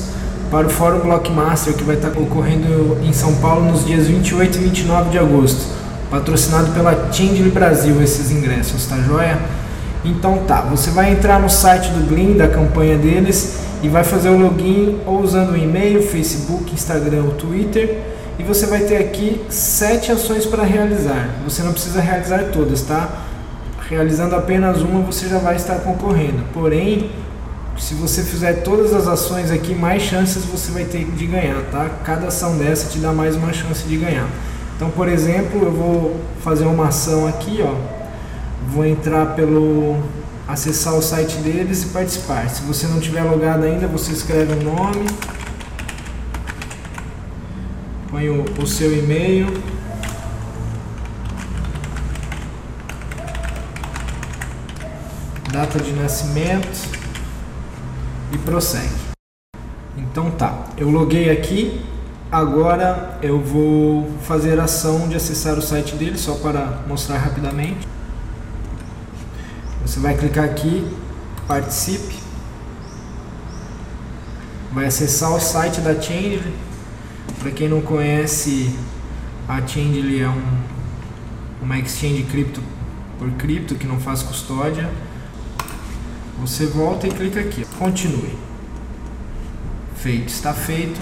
para 0.50 0.66
o 0.66 0.68
Fórum 0.68 0.98
Blockmaster 0.98 1.74
que 1.74 1.84
vai 1.84 1.94
estar 1.94 2.08
ocorrendo 2.08 2.98
em 3.04 3.12
São 3.12 3.36
Paulo 3.36 3.70
nos 3.70 3.86
dias 3.86 4.08
28 4.08 4.58
e 4.58 4.60
29 4.62 5.10
de 5.10 5.18
agosto. 5.20 5.64
Patrocinado 6.10 6.72
pela 6.72 7.08
Tindley 7.08 7.52
Brasil 7.52 8.02
esses 8.02 8.32
ingressos, 8.32 8.84
tá 8.86 8.96
joia? 8.96 9.38
Então 10.04 10.38
tá, 10.38 10.60
você 10.62 10.90
vai 10.90 11.12
entrar 11.12 11.38
no 11.38 11.48
site 11.48 11.88
do 11.90 12.04
Glean, 12.08 12.36
da 12.36 12.48
campanha 12.48 12.98
deles, 12.98 13.58
e 13.80 13.88
vai 13.88 14.02
fazer 14.02 14.30
o 14.30 14.36
login 14.36 14.98
ou 15.06 15.20
usando 15.20 15.50
o 15.52 15.56
e-mail, 15.56 16.02
Facebook, 16.02 16.74
Instagram 16.74 17.26
ou 17.26 17.30
Twitter. 17.30 18.00
E 18.40 18.42
você 18.42 18.66
vai 18.66 18.80
ter 18.80 18.96
aqui 18.96 19.40
sete 19.48 20.10
ações 20.10 20.46
para 20.46 20.64
realizar. 20.64 21.28
Você 21.44 21.62
não 21.62 21.70
precisa 21.70 22.00
realizar 22.00 22.46
todas, 22.52 22.82
tá? 22.82 23.08
Realizando 23.88 24.34
apenas 24.34 24.80
uma 24.80 25.00
você 25.00 25.28
já 25.28 25.38
vai 25.38 25.56
estar 25.56 25.76
concorrendo. 25.76 26.42
Porém, 26.52 27.10
se 27.78 27.94
você 27.94 28.22
fizer 28.22 28.62
todas 28.62 28.94
as 28.94 29.06
ações 29.06 29.50
aqui, 29.50 29.74
mais 29.74 30.02
chances 30.02 30.44
você 30.44 30.72
vai 30.72 30.84
ter 30.84 31.04
de 31.04 31.26
ganhar, 31.26 31.60
tá? 31.70 31.90
Cada 32.04 32.28
ação 32.28 32.56
dessa 32.56 32.88
te 32.88 32.98
dá 32.98 33.12
mais 33.12 33.36
uma 33.36 33.52
chance 33.52 33.84
de 33.84 33.96
ganhar. 33.96 34.28
Então, 34.76 34.90
por 34.90 35.08
exemplo, 35.08 35.62
eu 35.62 35.72
vou 35.72 36.20
fazer 36.42 36.64
uma 36.66 36.88
ação 36.88 37.26
aqui, 37.26 37.60
ó. 37.62 37.74
Vou 38.68 38.84
entrar 38.84 39.34
pelo 39.34 40.02
acessar 40.46 40.94
o 40.94 41.02
site 41.02 41.36
deles 41.38 41.84
e 41.84 41.86
participar. 41.86 42.48
Se 42.48 42.62
você 42.62 42.86
não 42.86 43.00
tiver 43.00 43.22
logado 43.22 43.64
ainda, 43.64 43.86
você 43.86 44.12
escreve 44.12 44.52
o 44.52 44.62
nome, 44.62 45.06
põe 48.10 48.28
o, 48.28 48.44
o 48.60 48.66
seu 48.66 48.96
e-mail 48.96 49.46
data 55.54 55.78
de 55.78 55.92
nascimento 55.92 56.88
e 58.32 58.38
prossegue. 58.38 58.90
Então 59.96 60.28
tá, 60.32 60.66
eu 60.76 60.90
loguei 60.90 61.30
aqui, 61.30 61.80
agora 62.30 63.20
eu 63.22 63.40
vou 63.40 64.10
fazer 64.22 64.58
a 64.58 64.64
ação 64.64 65.08
de 65.08 65.14
acessar 65.14 65.56
o 65.56 65.62
site 65.62 65.94
dele 65.94 66.18
só 66.18 66.34
para 66.34 66.82
mostrar 66.88 67.18
rapidamente. 67.18 67.86
Você 69.86 70.00
vai 70.00 70.16
clicar 70.16 70.44
aqui, 70.44 70.84
participe 71.46 72.24
vai 74.72 74.86
acessar 74.86 75.32
o 75.32 75.38
site 75.38 75.80
da 75.80 75.94
Change. 75.94 76.52
Para 77.38 77.52
quem 77.52 77.68
não 77.68 77.80
conhece, 77.80 78.74
a 79.48 79.64
Change 79.64 80.20
é 80.20 80.28
um, 80.28 80.42
uma 81.62 81.78
exchange 81.78 82.24
cripto 82.24 82.60
por 83.20 83.30
cripto 83.34 83.76
que 83.76 83.86
não 83.86 84.00
faz 84.00 84.20
custódia. 84.24 84.90
Você 86.40 86.66
volta 86.66 87.06
e 87.06 87.10
clica 87.10 87.40
aqui, 87.40 87.64
continue. 87.78 88.36
Feito, 89.96 90.28
está 90.28 90.52
feito. 90.52 91.00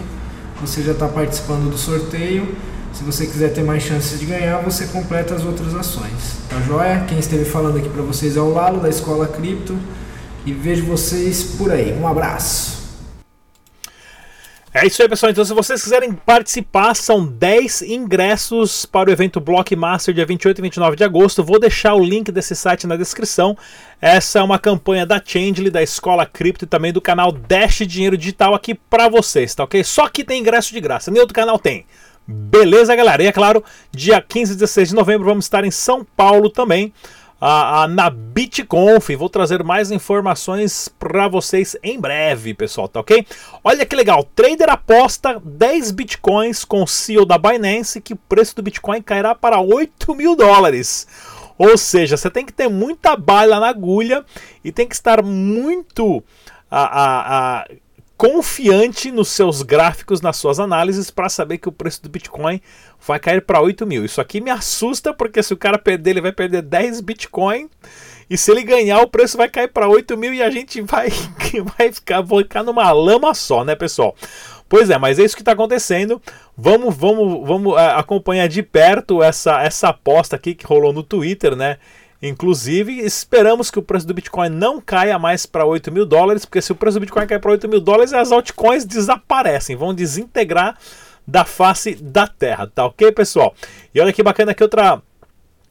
Você 0.61 0.83
já 0.83 0.93
está 0.93 1.09
participando 1.09 1.71
do 1.71 1.79
sorteio. 1.79 2.55
Se 2.93 3.03
você 3.03 3.27
quiser 3.27 3.53
ter 3.53 3.65
mais 3.65 3.83
chances 3.83 4.21
de 4.21 4.27
ganhar, 4.27 4.59
você 4.59 4.87
completa 4.87 5.35
as 5.35 5.45
outras 5.45 5.75
ações. 5.75 6.37
Tá 6.49 6.61
joia? 6.61 7.05
Quem 7.09 7.19
esteve 7.19 7.45
falando 7.45 7.79
aqui 7.79 7.89
para 7.89 8.03
vocês 8.03 8.37
é 8.37 8.41
o 8.41 8.53
Lalo 8.53 8.81
da 8.81 8.89
Escola 8.89 9.27
Cripto 9.27 9.77
e 10.45 10.53
vejo 10.53 10.85
vocês 10.85 11.43
por 11.43 11.73
aí. 11.73 11.99
Um 11.99 12.07
abraço. 12.07 12.82
É 14.75 14.87
isso 14.87 15.03
aí, 15.03 15.09
pessoal. 15.09 15.31
Então, 15.31 15.45
se 15.45 15.53
vocês 15.53 15.83
quiserem 15.83 16.15
participar, 16.15 16.97
são 16.97 17.27
10 17.27 17.83
ingressos 17.83 18.87
para 18.87 19.11
o 19.11 19.13
evento 19.13 19.39
Blockmaster, 19.39 20.15
dia 20.15 20.25
28 20.25 20.59
e 20.59 20.63
29 20.63 20.97
de 20.97 21.05
agosto. 21.05 21.45
Vou 21.45 21.61
deixar 21.61 21.93
o 21.93 22.03
link 22.03 22.33
desse 22.33 22.57
site 22.57 22.87
na 22.87 22.97
descrição. 22.97 23.55
Essa 24.01 24.39
é 24.39 24.43
uma 24.43 24.59
campanha 24.59 25.05
da 25.05 25.21
Changely, 25.23 25.69
da 25.69 25.83
Escola 25.83 26.25
Cripto 26.25 26.65
e 26.65 26.67
também 26.67 26.91
do 26.91 27.03
canal 27.03 27.31
Dash 27.33 27.81
Dinheiro 27.87 28.17
Digital 28.17 28.55
aqui 28.55 28.75
para 28.75 29.11
vocês, 29.11 29.55
tá 29.55 29.65
ok? 29.65 29.85
Só 29.85 30.09
que 30.09 30.25
tem 30.25 30.41
ingresso 30.41 30.73
de 30.73 30.81
graça, 30.81 31.11
nem 31.11 31.21
outro 31.21 31.35
canal 31.35 31.59
tem. 31.59 31.85
Beleza, 32.27 32.97
galera? 32.97 33.23
E 33.23 33.27
é 33.27 33.33
claro, 33.33 33.63
dia 33.91 34.23
15 34.23 34.53
e 34.53 34.57
16 34.57 34.89
de 34.89 34.95
novembro 34.95 35.27
vamos 35.27 35.45
estar 35.45 35.65
em 35.65 35.71
São 35.71 36.03
Paulo 36.17 36.49
também 36.49 36.95
a, 37.45 37.83
a, 37.83 37.89
na 37.89 38.09
BitConf. 38.09 39.11
Vou 39.17 39.29
trazer 39.29 39.65
mais 39.65 39.91
informações 39.91 40.87
para 40.87 41.27
vocês 41.27 41.77
em 41.83 41.99
breve, 41.99 42.55
pessoal, 42.55 42.87
tá 42.87 43.01
ok? 43.01 43.27
Olha 43.65 43.85
que 43.85 43.97
legal, 43.97 44.23
trader 44.37 44.71
aposta 44.71 45.43
10 45.45 45.91
bitcoins 45.91 46.65
com 46.65 46.85
o 46.85 46.87
CEO 46.87 47.27
da 47.27 47.37
Binance 47.37 48.01
que 48.01 48.13
o 48.13 48.17
preço 48.17 48.55
do 48.55 48.63
Bitcoin 48.63 49.03
cairá 49.03 49.35
para 49.35 49.61
8 49.61 50.15
mil 50.15 50.37
dólares. 50.37 51.09
Ou 51.59 51.77
seja, 51.77 52.17
você 52.17 52.31
tem 52.31 52.47
que 52.47 52.53
ter 52.53 52.69
muita 52.69 53.17
bala 53.17 53.59
na 53.59 53.69
agulha 53.69 54.25
e 54.63 54.71
tem 54.71 54.87
que 54.87 54.95
estar 54.95 55.21
muito 55.21 56.23
a, 56.71 56.83
a, 56.85 57.61
a 57.61 57.67
confiante 58.23 59.11
nos 59.11 59.31
seus 59.31 59.63
gráficos, 59.63 60.21
nas 60.21 60.37
suas 60.37 60.61
análises, 60.61 61.11
para 61.11 61.29
saber 61.29 61.59
que 61.59 61.69
o 61.69 61.73
preço 61.73 62.05
do 62.05 62.09
Bitcoin 62.09 62.61
vai 63.05 63.19
cair 63.19 63.43
para 63.43 63.61
8 63.61 63.85
mil. 63.85 64.05
Isso 64.05 64.21
aqui 64.21 64.41
me 64.41 64.49
assusta, 64.49 65.13
porque 65.13 65.43
se 65.43 65.53
o 65.53 65.57
cara 65.57 65.77
perder, 65.77 66.11
ele 66.11 66.21
vai 66.21 66.31
perder 66.31 66.63
10 66.63 67.01
Bitcoin. 67.01 67.69
E 68.31 68.39
se 68.39 68.53
ele 68.53 68.63
ganhar, 68.63 69.01
o 69.01 69.09
preço 69.09 69.37
vai 69.37 69.49
cair 69.49 69.67
para 69.67 69.89
8 69.89 70.17
mil 70.17 70.33
e 70.33 70.41
a 70.41 70.51
gente 70.51 70.81
vai, 70.83 71.09
vai 71.77 71.93
ficar, 71.93 72.21
vai 72.21 72.45
ficar 72.45 72.63
numa 72.63 72.93
lama 72.93 73.35
só, 73.35 73.65
né, 73.65 73.75
pessoal? 73.75 74.15
Pois 74.69 74.89
é, 74.89 74.97
mas 74.97 75.19
é 75.19 75.25
isso 75.25 75.35
que 75.35 75.43
está 75.43 75.51
acontecendo. 75.51 76.23
Vamos, 76.57 76.97
vamos, 76.97 77.45
vamos 77.45 77.77
é, 77.77 77.87
acompanhar 77.89 78.47
de 78.47 78.63
perto 78.63 79.21
essa, 79.21 79.61
essa 79.65 79.89
aposta 79.89 80.37
aqui 80.37 80.55
que 80.55 80.65
rolou 80.65 80.93
no 80.93 81.03
Twitter, 81.03 81.57
né? 81.57 81.77
Inclusive, 82.23 83.01
esperamos 83.01 83.69
que 83.71 83.81
o 83.81 83.83
preço 83.83 84.07
do 84.07 84.15
Bitcoin 84.15 84.49
não 84.49 84.81
caia 84.81 85.19
mais 85.19 85.45
para 85.45 85.67
8 85.67 85.91
mil 85.91 86.07
dólares, 86.07 86.45
porque 86.45 86.63
se 86.63 86.71
o 86.71 86.75
preço 86.77 86.99
do 86.99 87.01
Bitcoin 87.01 87.27
cair 87.27 87.41
para 87.41 87.51
8 87.51 87.69
mil 87.69 87.81
dólares, 87.81 88.13
as 88.13 88.31
altcoins 88.31 88.85
desaparecem, 88.85 89.75
vão 89.75 89.93
desintegrar 89.93 90.79
da 91.27 91.45
face 91.45 91.97
da 91.97 92.29
Terra, 92.29 92.67
tá 92.67 92.87
ok, 92.87 93.11
pessoal? 93.11 93.55
E 93.93 94.01
olha 94.01 94.13
que 94.13 94.23
bacana 94.23 94.53
aqui 94.53 94.63
outra 94.63 95.03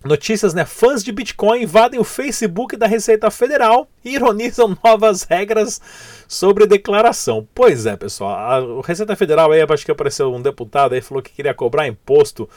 Notícias, 0.03 0.55
né? 0.55 0.65
Fãs 0.65 1.03
de 1.03 1.11
Bitcoin 1.11 1.61
invadem 1.61 1.99
o 1.99 2.03
Facebook 2.03 2.75
da 2.75 2.87
Receita 2.87 3.29
Federal 3.29 3.87
e 4.03 4.15
ironizam 4.15 4.75
novas 4.83 5.21
regras 5.21 5.79
sobre 6.27 6.65
declaração. 6.65 7.47
Pois 7.53 7.85
é, 7.85 7.95
pessoal. 7.95 8.33
A 8.33 8.81
Receita 8.81 9.15
Federal 9.15 9.51
aí, 9.51 9.61
acho 9.61 9.85
que 9.85 9.91
apareceu 9.91 10.33
um 10.33 10.41
deputado 10.41 10.93
aí 10.93 11.01
falou 11.01 11.21
que 11.21 11.31
queria 11.31 11.53
cobrar 11.53 11.87
imposto 11.87 12.49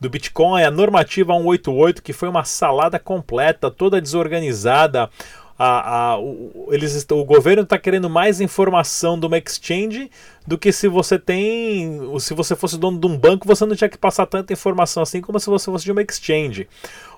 do 0.00 0.08
Bitcoin, 0.08 0.62
a 0.62 0.70
normativa 0.70 1.34
188, 1.34 2.02
que 2.02 2.12
foi 2.12 2.28
uma 2.28 2.42
salada 2.42 2.98
completa, 2.98 3.70
toda 3.70 4.00
desorganizada. 4.00 5.10
A, 5.58 6.12
a, 6.12 6.18
o, 6.18 6.68
eles, 6.70 7.06
o 7.10 7.22
governo 7.22 7.64
está 7.64 7.78
querendo 7.78 8.08
mais 8.08 8.40
informação 8.40 9.20
de 9.20 9.26
uma 9.26 9.36
exchange 9.36 10.10
do 10.46 10.56
que 10.56 10.72
se 10.72 10.88
você 10.88 11.18
tem. 11.18 12.00
Se 12.18 12.32
você 12.32 12.56
fosse 12.56 12.78
dono 12.78 12.98
de 12.98 13.06
um 13.06 13.18
banco, 13.18 13.46
você 13.46 13.66
não 13.66 13.76
tinha 13.76 13.90
que 13.90 13.98
passar 13.98 14.24
tanta 14.24 14.54
informação 14.54 15.02
assim 15.02 15.20
como 15.20 15.38
se 15.38 15.50
você 15.50 15.66
fosse 15.66 15.84
de 15.84 15.92
uma 15.92 16.00
exchange. 16.00 16.66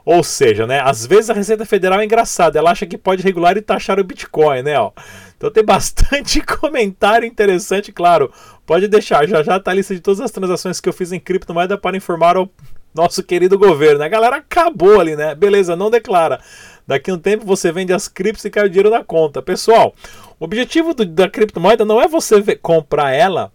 Ou 0.04 0.22
seja, 0.24 0.66
né, 0.66 0.80
às 0.80 1.06
vezes 1.06 1.30
a 1.30 1.34
Receita 1.34 1.64
Federal 1.64 2.00
é 2.00 2.04
engraçada, 2.04 2.58
ela 2.58 2.70
acha 2.70 2.86
que 2.86 2.98
pode 2.98 3.22
regular 3.22 3.56
e 3.56 3.62
taxar 3.62 4.00
o 4.00 4.04
Bitcoin, 4.04 4.62
né? 4.62 4.78
Ó. 4.78 4.90
Então 5.36 5.50
tem 5.50 5.62
bastante 5.64 6.40
comentário 6.40 7.26
interessante, 7.26 7.92
claro. 7.92 8.32
Pode 8.66 8.88
deixar, 8.88 9.26
já 9.28 9.42
já 9.42 9.58
tá 9.60 9.70
a 9.70 9.74
lista 9.74 9.94
de 9.94 10.00
todas 10.00 10.20
as 10.20 10.30
transações 10.30 10.80
que 10.80 10.88
eu 10.88 10.92
fiz 10.92 11.12
em 11.12 11.20
criptomoeda 11.20 11.76
para 11.78 11.96
informar 11.96 12.36
o 12.36 12.50
nosso 12.94 13.22
querido 13.22 13.58
governo. 13.58 14.02
A 14.02 14.08
galera 14.08 14.36
acabou 14.36 15.00
ali, 15.00 15.16
né? 15.16 15.34
Beleza, 15.34 15.76
não 15.76 15.90
declara. 15.90 16.40
Daqui 16.86 17.10
a 17.10 17.14
um 17.14 17.18
tempo 17.18 17.46
você 17.46 17.72
vende 17.72 17.92
as 17.92 18.08
criptos 18.08 18.44
e 18.44 18.50
cai 18.50 18.66
o 18.66 18.68
dinheiro 18.68 18.90
na 18.90 19.04
conta. 19.04 19.40
Pessoal, 19.40 19.94
o 20.38 20.44
objetivo 20.44 20.94
do, 20.94 21.04
da 21.06 21.28
criptomoeda 21.28 21.84
não 21.84 22.00
é 22.00 22.08
você 22.08 22.40
ver, 22.40 22.56
comprar 22.56 23.12
ela 23.12 23.52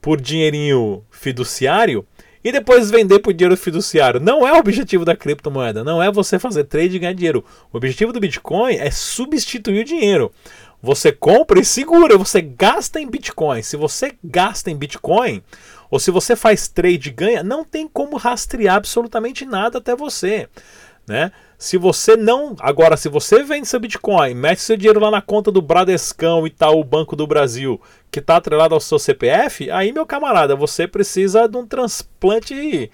por 0.00 0.20
dinheirinho 0.20 1.04
fiduciário 1.10 2.04
e 2.44 2.50
depois 2.50 2.90
vender 2.90 3.20
por 3.20 3.32
dinheiro 3.32 3.56
fiduciário. 3.56 4.20
Não 4.20 4.46
é 4.46 4.52
o 4.52 4.58
objetivo 4.58 5.04
da 5.04 5.16
criptomoeda. 5.16 5.84
Não 5.84 6.02
é 6.02 6.10
você 6.10 6.38
fazer 6.38 6.64
trade 6.64 6.96
e 6.96 6.98
ganhar 6.98 7.12
dinheiro. 7.12 7.44
O 7.72 7.76
objetivo 7.76 8.12
do 8.12 8.20
Bitcoin 8.20 8.74
é 8.76 8.90
substituir 8.90 9.80
o 9.80 9.84
dinheiro. 9.84 10.32
Você 10.82 11.12
compra 11.12 11.60
e 11.60 11.64
segura, 11.64 12.18
você 12.18 12.40
gasta 12.40 13.00
em 13.00 13.08
Bitcoin. 13.08 13.62
Se 13.62 13.76
você 13.76 14.14
gasta 14.24 14.68
em 14.68 14.76
Bitcoin, 14.76 15.40
ou 15.88 16.00
se 16.00 16.10
você 16.10 16.34
faz 16.34 16.66
trade 16.66 17.08
e 17.08 17.12
ganha, 17.12 17.42
não 17.42 17.64
tem 17.64 17.86
como 17.86 18.16
rastrear 18.16 18.76
absolutamente 18.76 19.44
nada 19.44 19.78
até 19.78 19.94
você. 19.94 20.48
Né? 21.06 21.32
Se 21.58 21.76
você 21.76 22.16
não. 22.16 22.56
Agora, 22.60 22.96
se 22.96 23.08
você 23.08 23.42
vende 23.42 23.68
seu 23.68 23.80
Bitcoin, 23.80 24.34
mete 24.34 24.60
seu 24.60 24.76
dinheiro 24.76 25.00
lá 25.00 25.10
na 25.10 25.22
conta 25.22 25.50
do 25.50 25.62
Bradescão 25.62 26.46
e 26.46 26.50
tal, 26.50 26.82
Banco 26.84 27.16
do 27.16 27.26
Brasil, 27.26 27.80
que 28.10 28.18
está 28.18 28.36
atrelado 28.36 28.74
ao 28.74 28.80
seu 28.80 28.98
CPF, 28.98 29.70
aí, 29.70 29.92
meu 29.92 30.06
camarada, 30.06 30.56
você 30.56 30.86
precisa 30.86 31.48
de 31.48 31.56
um 31.56 31.66
transplante 31.66 32.90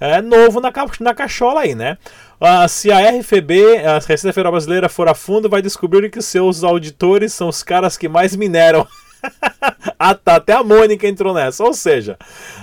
é, 0.00 0.22
novo 0.22 0.60
na, 0.60 0.72
na 1.00 1.14
cachola 1.14 1.62
aí, 1.62 1.74
né? 1.74 1.98
Uh, 2.40 2.68
se 2.68 2.92
a 2.92 3.10
RFB, 3.10 3.78
a 3.84 3.94
Receita 3.94 4.32
Federal 4.32 4.52
Brasileira, 4.52 4.88
for 4.88 5.08
a 5.08 5.14
fundo, 5.14 5.48
vai 5.48 5.60
descobrir 5.60 6.08
que 6.08 6.22
seus 6.22 6.62
auditores 6.62 7.32
são 7.32 7.48
os 7.48 7.64
caras 7.64 7.96
que 7.96 8.08
mais 8.08 8.36
mineram. 8.36 8.86
ah, 9.98 10.14
tá, 10.14 10.36
até 10.36 10.52
a 10.52 10.62
Mônica 10.62 11.06
entrou 11.06 11.34
nessa. 11.34 11.64
Ou 11.64 11.74
seja, 11.74 12.16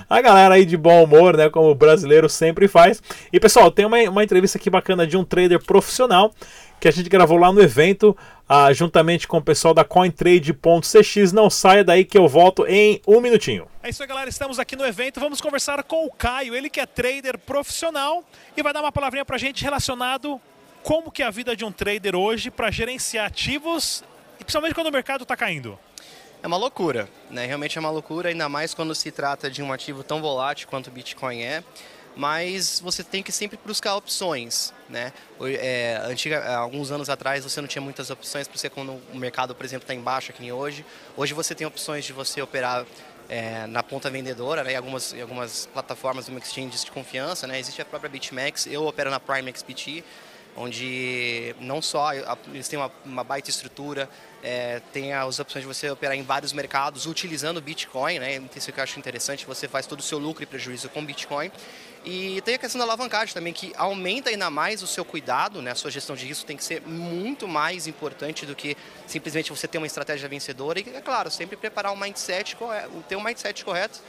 a 0.08 0.20
galera 0.20 0.54
aí 0.54 0.64
de 0.64 0.76
bom 0.76 1.04
humor, 1.04 1.36
né? 1.36 1.50
Como 1.50 1.70
o 1.70 1.74
brasileiro 1.74 2.28
sempre 2.28 2.68
faz. 2.68 3.02
E 3.32 3.40
pessoal, 3.40 3.70
tem 3.70 3.84
uma, 3.84 3.98
uma 4.08 4.24
entrevista 4.24 4.58
aqui 4.58 4.70
bacana 4.70 5.06
de 5.06 5.16
um 5.16 5.24
trader 5.24 5.62
profissional 5.62 6.32
que 6.78 6.88
a 6.88 6.90
gente 6.90 7.08
gravou 7.08 7.38
lá 7.38 7.50
no 7.52 7.62
evento, 7.62 8.16
ah, 8.48 8.72
juntamente 8.72 9.26
com 9.26 9.38
o 9.38 9.42
pessoal 9.42 9.72
da 9.72 9.84
CoinTrade.cx. 9.84 11.32
Não 11.32 11.48
saia 11.48 11.82
daí 11.82 12.04
que 12.04 12.18
eu 12.18 12.28
volto 12.28 12.66
em 12.66 13.00
um 13.06 13.20
minutinho. 13.20 13.66
É 13.82 13.90
isso 13.90 14.02
aí, 14.02 14.08
galera. 14.08 14.28
Estamos 14.28 14.58
aqui 14.58 14.76
no 14.76 14.84
evento. 14.84 15.18
Vamos 15.20 15.40
conversar 15.40 15.82
com 15.82 16.06
o 16.06 16.10
Caio, 16.10 16.54
ele 16.54 16.68
que 16.68 16.80
é 16.80 16.86
trader 16.86 17.38
profissional 17.38 18.24
e 18.56 18.62
vai 18.62 18.72
dar 18.72 18.80
uma 18.80 18.92
palavrinha 18.92 19.24
pra 19.24 19.38
gente 19.38 19.64
relacionado 19.64 20.40
como 20.86 21.10
que 21.10 21.20
é 21.20 21.26
a 21.26 21.30
vida 21.30 21.56
de 21.56 21.64
um 21.64 21.72
trader 21.72 22.14
hoje 22.14 22.48
para 22.48 22.70
gerenciar 22.70 23.26
ativos, 23.26 24.04
e 24.38 24.44
principalmente 24.44 24.72
quando 24.72 24.86
o 24.86 24.92
mercado 24.92 25.24
está 25.24 25.36
caindo. 25.36 25.76
É 26.46 26.48
uma 26.48 26.56
loucura, 26.56 27.08
né? 27.28 27.44
Realmente 27.44 27.76
é 27.76 27.80
uma 27.80 27.90
loucura, 27.90 28.28
ainda 28.28 28.48
mais 28.48 28.72
quando 28.72 28.94
se 28.94 29.10
trata 29.10 29.50
de 29.50 29.64
um 29.64 29.72
ativo 29.72 30.04
tão 30.04 30.22
volátil 30.22 30.68
quanto 30.68 30.86
o 30.86 30.90
Bitcoin 30.92 31.42
é 31.42 31.64
mas 32.14 32.80
você 32.80 33.02
tem 33.02 33.20
que 33.20 33.32
sempre 33.32 33.58
buscar 33.62 33.96
opções, 33.96 34.72
né? 34.88 35.12
É, 35.40 36.00
antiga, 36.04 36.56
alguns 36.56 36.90
anos 36.92 37.10
atrás 37.10 37.42
você 37.42 37.60
não 37.60 37.66
tinha 37.66 37.82
muitas 37.82 38.10
opções 38.10 38.46
para 38.46 38.56
você 38.56 38.70
quando 38.70 38.92
o 39.12 39.16
mercado, 39.16 39.56
por 39.56 39.66
exemplo, 39.66 39.82
está 39.82 39.92
em 39.92 40.00
baixa, 40.00 40.32
que 40.32 40.50
hoje. 40.52 40.86
Hoje 41.16 41.34
você 41.34 41.52
tem 41.52 41.66
opções 41.66 42.04
de 42.04 42.12
você 42.12 42.40
operar 42.40 42.86
é, 43.28 43.66
na 43.66 43.82
ponta 43.82 44.08
vendedora, 44.08 44.62
né? 44.62 44.76
Algumas, 44.76 45.12
algumas 45.20 45.66
plataformas 45.66 46.26
do 46.26 46.38
exchanges 46.38 46.84
de 46.84 46.92
confiança, 46.92 47.46
né? 47.48 47.58
Existe 47.58 47.82
a 47.82 47.84
própria 47.84 48.08
BitMEX, 48.08 48.68
eu 48.68 48.86
opero 48.86 49.10
na 49.10 49.18
Prime 49.18 49.52
XPT, 49.52 50.04
onde 50.56 51.54
não 51.60 51.82
só 51.82 52.12
eles 52.14 52.66
têm 52.66 52.78
uma, 52.78 52.90
uma 53.04 53.22
baita 53.22 53.50
estrutura, 53.50 54.08
é, 54.42 54.80
tem 54.92 55.12
as 55.12 55.38
opções 55.38 55.62
de 55.62 55.66
você 55.66 55.90
operar 55.90 56.16
em 56.16 56.22
vários 56.22 56.52
mercados 56.52 57.06
utilizando 57.06 57.60
Bitcoin, 57.60 58.18
né? 58.18 58.40
Isso 58.54 58.72
que 58.72 58.78
eu 58.78 58.84
acho 58.84 58.98
interessante, 58.98 59.44
você 59.44 59.68
faz 59.68 59.86
todo 59.86 60.00
o 60.00 60.02
seu 60.02 60.18
lucro 60.18 60.42
e 60.42 60.46
prejuízo 60.46 60.88
com 60.88 61.04
Bitcoin. 61.04 61.50
E 62.04 62.40
tem 62.42 62.54
a 62.54 62.58
questão 62.58 62.78
da 62.78 62.84
alavancagem 62.84 63.34
também, 63.34 63.52
que 63.52 63.72
aumenta 63.76 64.30
ainda 64.30 64.48
mais 64.48 64.80
o 64.80 64.86
seu 64.86 65.04
cuidado, 65.04 65.60
né? 65.60 65.72
A 65.72 65.74
sua 65.74 65.90
gestão 65.90 66.14
de 66.14 66.24
risco 66.24 66.46
tem 66.46 66.56
que 66.56 66.62
ser 66.62 66.80
muito 66.82 67.48
mais 67.48 67.88
importante 67.88 68.46
do 68.46 68.54
que 68.54 68.76
simplesmente 69.08 69.50
você 69.50 69.66
ter 69.66 69.78
uma 69.78 69.86
estratégia 69.88 70.28
vencedora. 70.28 70.78
E, 70.78 70.88
é 70.94 71.00
claro, 71.00 71.28
sempre 71.30 71.56
preparar 71.56 71.92
um 71.92 71.96
mindset 71.96 72.54
correto, 72.54 72.90
ter 73.08 73.16
um 73.16 73.20
mindset 73.20 73.64
correto, 73.64 74.00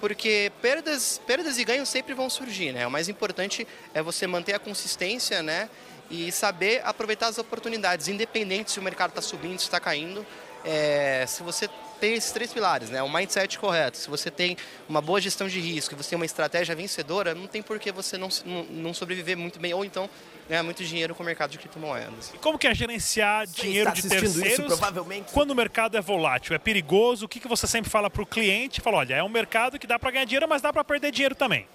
porque 0.00 0.52
perdas, 0.62 1.20
perdas 1.26 1.58
e 1.58 1.64
ganhos 1.64 1.88
sempre 1.88 2.14
vão 2.14 2.30
surgir, 2.30 2.72
né? 2.72 2.86
O 2.86 2.90
mais 2.90 3.08
importante 3.08 3.66
é 3.92 4.00
você 4.00 4.28
manter 4.28 4.54
a 4.54 4.58
consistência, 4.60 5.42
né? 5.42 5.68
E 6.10 6.32
saber 6.32 6.82
aproveitar 6.84 7.28
as 7.28 7.38
oportunidades, 7.38 8.08
independente 8.08 8.72
se 8.72 8.78
o 8.78 8.82
mercado 8.82 9.10
está 9.10 9.22
subindo, 9.22 9.58
se 9.58 9.64
está 9.64 9.78
caindo. 9.78 10.26
É, 10.64 11.24
se 11.26 11.42
você 11.42 11.68
tem 12.00 12.14
esses 12.14 12.32
três 12.32 12.52
pilares, 12.52 12.90
né? 12.90 13.02
O 13.02 13.08
mindset 13.08 13.58
correto, 13.58 13.96
se 13.96 14.08
você 14.08 14.30
tem 14.30 14.56
uma 14.88 15.00
boa 15.00 15.20
gestão 15.20 15.48
de 15.48 15.60
risco, 15.60 15.94
você 15.94 16.10
tem 16.10 16.16
uma 16.16 16.24
estratégia 16.24 16.74
vencedora, 16.74 17.34
não 17.34 17.46
tem 17.46 17.62
por 17.62 17.78
que 17.78 17.92
você 17.92 18.18
não, 18.18 18.28
não 18.70 18.92
sobreviver 18.92 19.36
muito 19.36 19.58
bem 19.58 19.72
ou 19.72 19.84
então 19.84 20.08
ganhar 20.48 20.62
muito 20.62 20.82
dinheiro 20.84 21.14
com 21.14 21.22
o 21.22 21.26
mercado 21.26 21.50
de 21.50 21.58
criptomoedas. 21.58 22.32
E 22.34 22.38
como 22.38 22.58
que 22.58 22.66
é 22.66 22.74
gerenciar 22.74 23.46
você 23.46 23.62
dinheiro 23.62 23.92
de 23.92 24.02
terceiros 24.02 24.36
isso, 24.36 24.62
provavelmente... 24.64 25.30
quando 25.32 25.52
o 25.52 25.54
mercado 25.54 25.96
é 25.96 26.00
volátil, 26.00 26.54
é 26.54 26.58
perigoso? 26.58 27.26
O 27.26 27.28
que, 27.28 27.38
que 27.38 27.46
você 27.46 27.66
sempre 27.66 27.90
fala 27.90 28.10
para 28.10 28.22
o 28.22 28.26
cliente? 28.26 28.80
Fala, 28.80 28.98
olha, 28.98 29.14
é 29.14 29.22
um 29.22 29.28
mercado 29.28 29.78
que 29.78 29.86
dá 29.86 29.98
para 29.98 30.10
ganhar 30.10 30.24
dinheiro, 30.24 30.48
mas 30.48 30.60
dá 30.60 30.72
para 30.72 30.82
perder 30.82 31.12
dinheiro 31.12 31.34
também. 31.34 31.66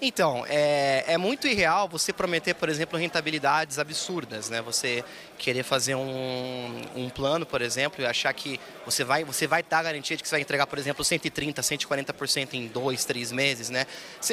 Então, 0.00 0.44
é, 0.48 1.04
é, 1.06 1.16
muito 1.16 1.46
irreal 1.46 1.88
você 1.88 2.12
prometer, 2.12 2.54
por 2.54 2.68
exemplo, 2.68 2.98
rentabilidades 2.98 3.78
absurdas, 3.78 4.50
né? 4.50 4.60
Você 4.62 5.02
querer 5.38 5.62
fazer 5.62 5.94
um, 5.94 6.82
um 6.94 7.08
plano, 7.08 7.46
por 7.46 7.62
exemplo, 7.62 8.02
e 8.02 8.06
achar 8.06 8.32
que 8.32 8.60
você 8.84 9.04
vai 9.04 9.24
você 9.24 9.46
vai 9.46 9.60
estar 9.60 9.82
garantido 9.82 10.22
que 10.22 10.28
você 10.28 10.34
vai 10.34 10.40
entregar, 10.42 10.66
por 10.66 10.78
exemplo, 10.78 11.04
130, 11.04 11.62
140% 11.62 12.54
em 12.54 12.66
dois, 12.66 13.04
três 13.04 13.32
meses, 13.32 13.70
né? 13.70 13.86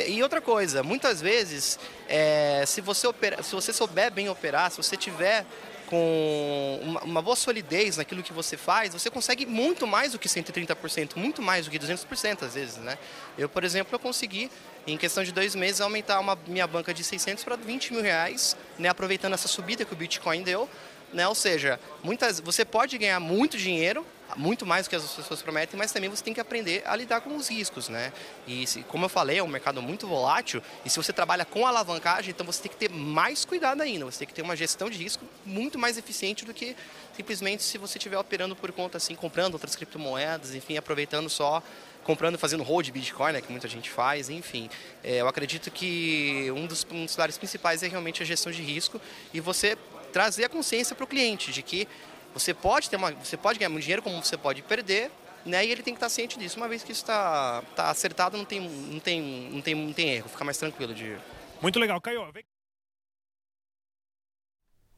E 0.07 0.21
outra 0.21 0.41
coisa, 0.41 0.83
muitas 0.83 1.21
vezes, 1.21 1.79
é, 2.09 2.63
se, 2.65 2.81
você 2.81 3.07
opera, 3.07 3.41
se 3.41 3.53
você 3.53 3.71
souber 3.71 4.11
bem 4.11 4.29
operar, 4.29 4.69
se 4.71 4.77
você 4.77 4.97
tiver 4.97 5.45
com 5.87 6.79
uma, 6.81 7.01
uma, 7.03 7.21
boa 7.21 7.35
solidez 7.35 7.97
naquilo 7.97 8.23
que 8.23 8.33
você 8.33 8.57
faz, 8.57 8.93
você 8.93 9.09
consegue 9.09 9.45
muito 9.45 9.85
mais 9.85 10.11
do 10.11 10.19
que 10.19 10.27
130%, 10.27 11.15
muito 11.15 11.41
mais 11.41 11.65
do 11.65 11.71
que 11.71 11.79
200% 11.79 12.43
às 12.43 12.55
vezes, 12.55 12.77
né? 12.77 12.97
Eu, 13.37 13.47
por 13.47 13.63
exemplo, 13.63 13.93
eu 13.93 13.99
consegui, 13.99 14.49
em 14.85 14.97
questão 14.97 15.23
de 15.23 15.31
dois 15.31 15.55
meses, 15.55 15.81
aumentar 15.81 16.19
uma, 16.19 16.37
minha 16.47 16.67
banca 16.67 16.93
de 16.93 17.03
600 17.03 17.43
para 17.43 17.55
20 17.55 17.93
mil 17.93 18.01
reais, 18.01 18.57
né? 18.77 18.89
Aproveitando 18.89 19.33
essa 19.33 19.47
subida 19.47 19.85
que 19.85 19.93
o 19.93 19.95
Bitcoin 19.95 20.41
deu, 20.43 20.69
né? 21.13 21.27
Ou 21.27 21.35
seja, 21.35 21.79
muitas, 22.03 22.39
você 22.39 22.65
pode 22.65 22.97
ganhar 22.97 23.19
muito 23.19 23.57
dinheiro, 23.57 24.05
muito 24.35 24.65
mais 24.65 24.85
do 24.85 24.89
que 24.89 24.95
as 24.95 25.11
pessoas 25.11 25.41
prometem, 25.41 25.77
mas 25.77 25.91
também 25.91 26.09
você 26.09 26.23
tem 26.23 26.33
que 26.33 26.39
aprender 26.39 26.83
a 26.85 26.95
lidar 26.95 27.21
com 27.21 27.35
os 27.35 27.49
riscos, 27.49 27.89
né? 27.89 28.11
E 28.47 28.65
se, 28.67 28.83
como 28.83 29.05
eu 29.05 29.09
falei, 29.09 29.37
é 29.37 29.43
um 29.43 29.47
mercado 29.47 29.81
muito 29.81 30.07
volátil 30.07 30.61
e 30.85 30.89
se 30.89 30.97
você 30.97 31.13
trabalha 31.13 31.45
com 31.45 31.65
alavancagem, 31.65 32.31
então 32.31 32.45
você 32.45 32.63
tem 32.63 32.71
que 32.71 32.77
ter 32.77 32.89
mais 32.89 33.45
cuidado 33.45 33.81
ainda, 33.81 34.05
você 34.05 34.19
tem 34.19 34.27
que 34.27 34.33
ter 34.33 34.41
uma 34.41 34.55
gestão 34.55 34.89
de 34.89 34.97
risco 34.97 35.25
muito 35.45 35.77
mais 35.77 35.97
eficiente 35.97 36.45
do 36.45 36.53
que 36.53 36.75
simplesmente 37.15 37.63
se 37.63 37.77
você 37.77 37.97
estiver 37.97 38.17
operando 38.17 38.55
por 38.55 38.71
conta 38.71 38.97
assim, 38.97 39.15
comprando 39.15 39.53
outras 39.53 39.75
criptomoedas, 39.75 40.55
enfim, 40.55 40.77
aproveitando 40.77 41.29
só 41.29 41.61
comprando, 42.03 42.37
fazendo 42.37 42.63
hold 42.63 42.89
Bitcoin, 42.91 43.33
né, 43.33 43.41
que 43.41 43.51
muita 43.51 43.67
gente 43.67 43.89
faz, 43.89 44.29
enfim. 44.29 44.69
É, 45.03 45.21
eu 45.21 45.27
acredito 45.27 45.71
que 45.71 46.51
um 46.55 46.67
dos, 46.67 46.83
pilares 46.83 47.37
principais 47.37 47.81
é 47.81 47.87
realmente 47.87 48.21
a 48.21 48.25
gestão 48.25 48.51
de 48.51 48.61
risco 48.61 49.01
e 49.33 49.39
você 49.39 49.77
trazer 50.11 50.45
a 50.45 50.49
consciência 50.49 50.95
para 50.95 51.03
o 51.03 51.07
cliente 51.07 51.51
de 51.51 51.63
que 51.63 51.87
você 52.33 52.53
pode 52.53 52.89
ter 52.89 52.95
uma, 52.95 53.11
você 53.11 53.37
pode 53.37 53.59
ganhar 53.59 53.69
muito 53.69 53.83
dinheiro, 53.83 54.01
como 54.01 54.23
você 54.23 54.37
pode 54.37 54.61
perder, 54.61 55.11
né? 55.45 55.65
E 55.65 55.71
ele 55.71 55.83
tem 55.83 55.93
que 55.93 55.97
estar 55.97 56.09
ciente 56.09 56.37
disso. 56.37 56.57
Uma 56.57 56.67
vez 56.67 56.83
que 56.83 56.91
isso 56.91 57.01
está 57.01 57.61
tá 57.75 57.89
acertado, 57.89 58.37
não 58.37 58.45
tem, 58.45 58.61
não 58.61 58.99
tem, 58.99 59.21
não 59.51 59.61
tem, 59.61 59.75
não 59.75 59.93
tem 59.93 60.09
erro. 60.09 60.29
Fica 60.29 60.43
mais 60.43 60.57
tranquilo 60.57 60.93
de. 60.93 61.17
Muito 61.61 61.79
legal, 61.79 61.99
Caio. 62.01 62.31
Vem. 62.31 62.43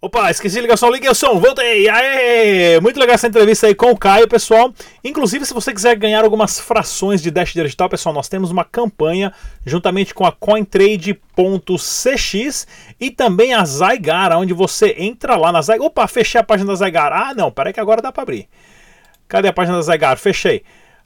Opa, 0.02 0.30
esqueci 0.30 0.56
de 0.56 0.62
ligar 0.62 0.78
só, 0.78 0.90
liguei 0.90 1.10
o 1.10 1.16
som, 1.16 1.40
voltei! 1.40 1.90
Aê! 1.90 2.80
Muito 2.80 3.00
legal 3.00 3.16
essa 3.16 3.28
entrevista 3.28 3.66
aí 3.66 3.74
com 3.74 3.90
o 3.92 3.98
Caio, 3.98 4.28
pessoal. 4.28 4.72
Inclusive, 5.04 5.46
se 5.46 5.54
você 5.54 5.74
quiser 5.74 5.96
ganhar 5.96 6.24
algumas 6.24 6.60
frações 6.60 7.24
de 7.24 7.32
Dash 7.32 7.54
Digital, 7.54 7.90
pessoal, 7.90 8.14
nós 8.14 8.28
temos 8.28 8.52
uma 8.52 8.64
campanha 8.64 9.34
juntamente 9.66 10.14
com 10.14 10.24
a 10.26 10.32
CoinTrade.cx 10.32 12.68
e 13.00 13.10
também 13.10 13.56
a 13.56 13.66
Zygar, 13.66 14.38
onde 14.38 14.54
você 14.54 14.96
entra 15.00 15.36
lá 15.38 15.52
na 15.52 15.62
Zygar. 15.62 15.82
Opa, 15.82 16.08
fechei 16.08 16.40
a 16.40 16.44
página 16.44 16.68
da 16.68 16.76
Zygar. 16.76 17.12
Ah, 17.12 17.34
não, 17.34 17.50
peraí 17.50 17.74
que 17.74 17.80
agora 17.80 18.02
dá 18.02 18.12
para 18.12 18.24
abrir. 18.24 18.48
Cadê 19.28 19.48
a 19.48 19.54
página 19.54 19.78
da 19.78 19.82
Zygar? 19.82 20.18
Fechei. 20.18 20.62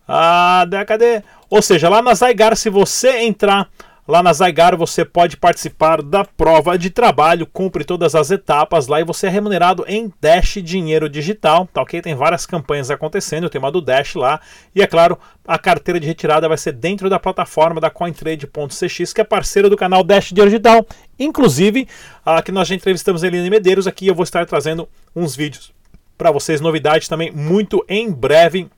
Ah, 0.05 0.65
cadê? 0.85 1.23
Ou 1.49 1.61
seja, 1.61 1.87
lá 1.87 2.01
na 2.01 2.13
Zygar, 2.15 2.57
se 2.57 2.69
você 2.69 3.19
entrar 3.19 3.69
Lá 4.09 4.23
na 4.23 4.33
Zygar 4.33 4.75
você 4.75 5.05
pode 5.05 5.37
participar 5.37 6.01
da 6.01 6.25
prova 6.25 6.79
de 6.79 6.89
trabalho, 6.89 7.45
cumpre 7.45 7.83
todas 7.83 8.15
as 8.15 8.31
etapas 8.31 8.87
lá 8.87 8.99
e 8.99 9.03
você 9.03 9.27
é 9.27 9.29
remunerado 9.29 9.85
em 9.87 10.11
Dash 10.19 10.57
dinheiro 10.63 11.07
digital, 11.07 11.69
tá 11.71 11.83
ok? 11.83 12.01
Tem 12.01 12.15
várias 12.15 12.43
campanhas 12.43 12.89
acontecendo, 12.89 13.51
tem 13.51 13.59
uma 13.59 13.71
do 13.71 13.79
Dash 13.79 14.15
lá 14.15 14.41
e 14.73 14.81
é 14.81 14.87
claro, 14.87 15.15
a 15.47 15.59
carteira 15.59 15.99
de 15.99 16.07
retirada 16.07 16.47
vai 16.47 16.57
ser 16.57 16.71
dentro 16.71 17.07
da 17.07 17.19
plataforma 17.19 17.79
da 17.79 17.91
CoinTrade.cx, 17.91 19.13
que 19.13 19.21
é 19.21 19.23
parceira 19.23 19.69
do 19.69 19.77
canal 19.77 20.03
Dash 20.03 20.29
Dinheiro 20.29 20.49
Digital. 20.49 20.87
Inclusive, 21.19 21.87
aqui 22.25 22.51
nós 22.51 22.67
já 22.67 22.73
entrevistamos 22.73 23.23
a 23.23 23.27
Eline 23.27 23.47
Medeiros, 23.47 23.85
aqui 23.85 24.07
eu 24.07 24.15
vou 24.15 24.23
estar 24.23 24.43
trazendo 24.47 24.89
uns 25.15 25.35
vídeos 25.35 25.71
para 26.17 26.31
vocês, 26.31 26.59
novidades 26.59 27.07
também 27.07 27.29
muito 27.31 27.85
em 27.87 28.11
breve 28.11 28.71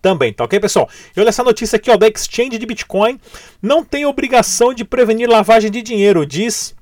também, 0.00 0.32
tá 0.32 0.44
ok, 0.44 0.58
pessoal? 0.58 0.88
E 1.16 1.20
olha 1.20 1.28
essa 1.28 1.44
notícia 1.44 1.76
aqui, 1.76 1.90
ó, 1.90 1.96
da 1.96 2.08
exchange 2.08 2.58
de 2.58 2.66
Bitcoin 2.66 3.20
não 3.60 3.84
tem 3.84 4.06
obrigação 4.06 4.72
de 4.72 4.84
prevenir 4.84 5.28
lavagem 5.28 5.70
de 5.70 5.82
dinheiro, 5.82 6.24
diz. 6.24 6.74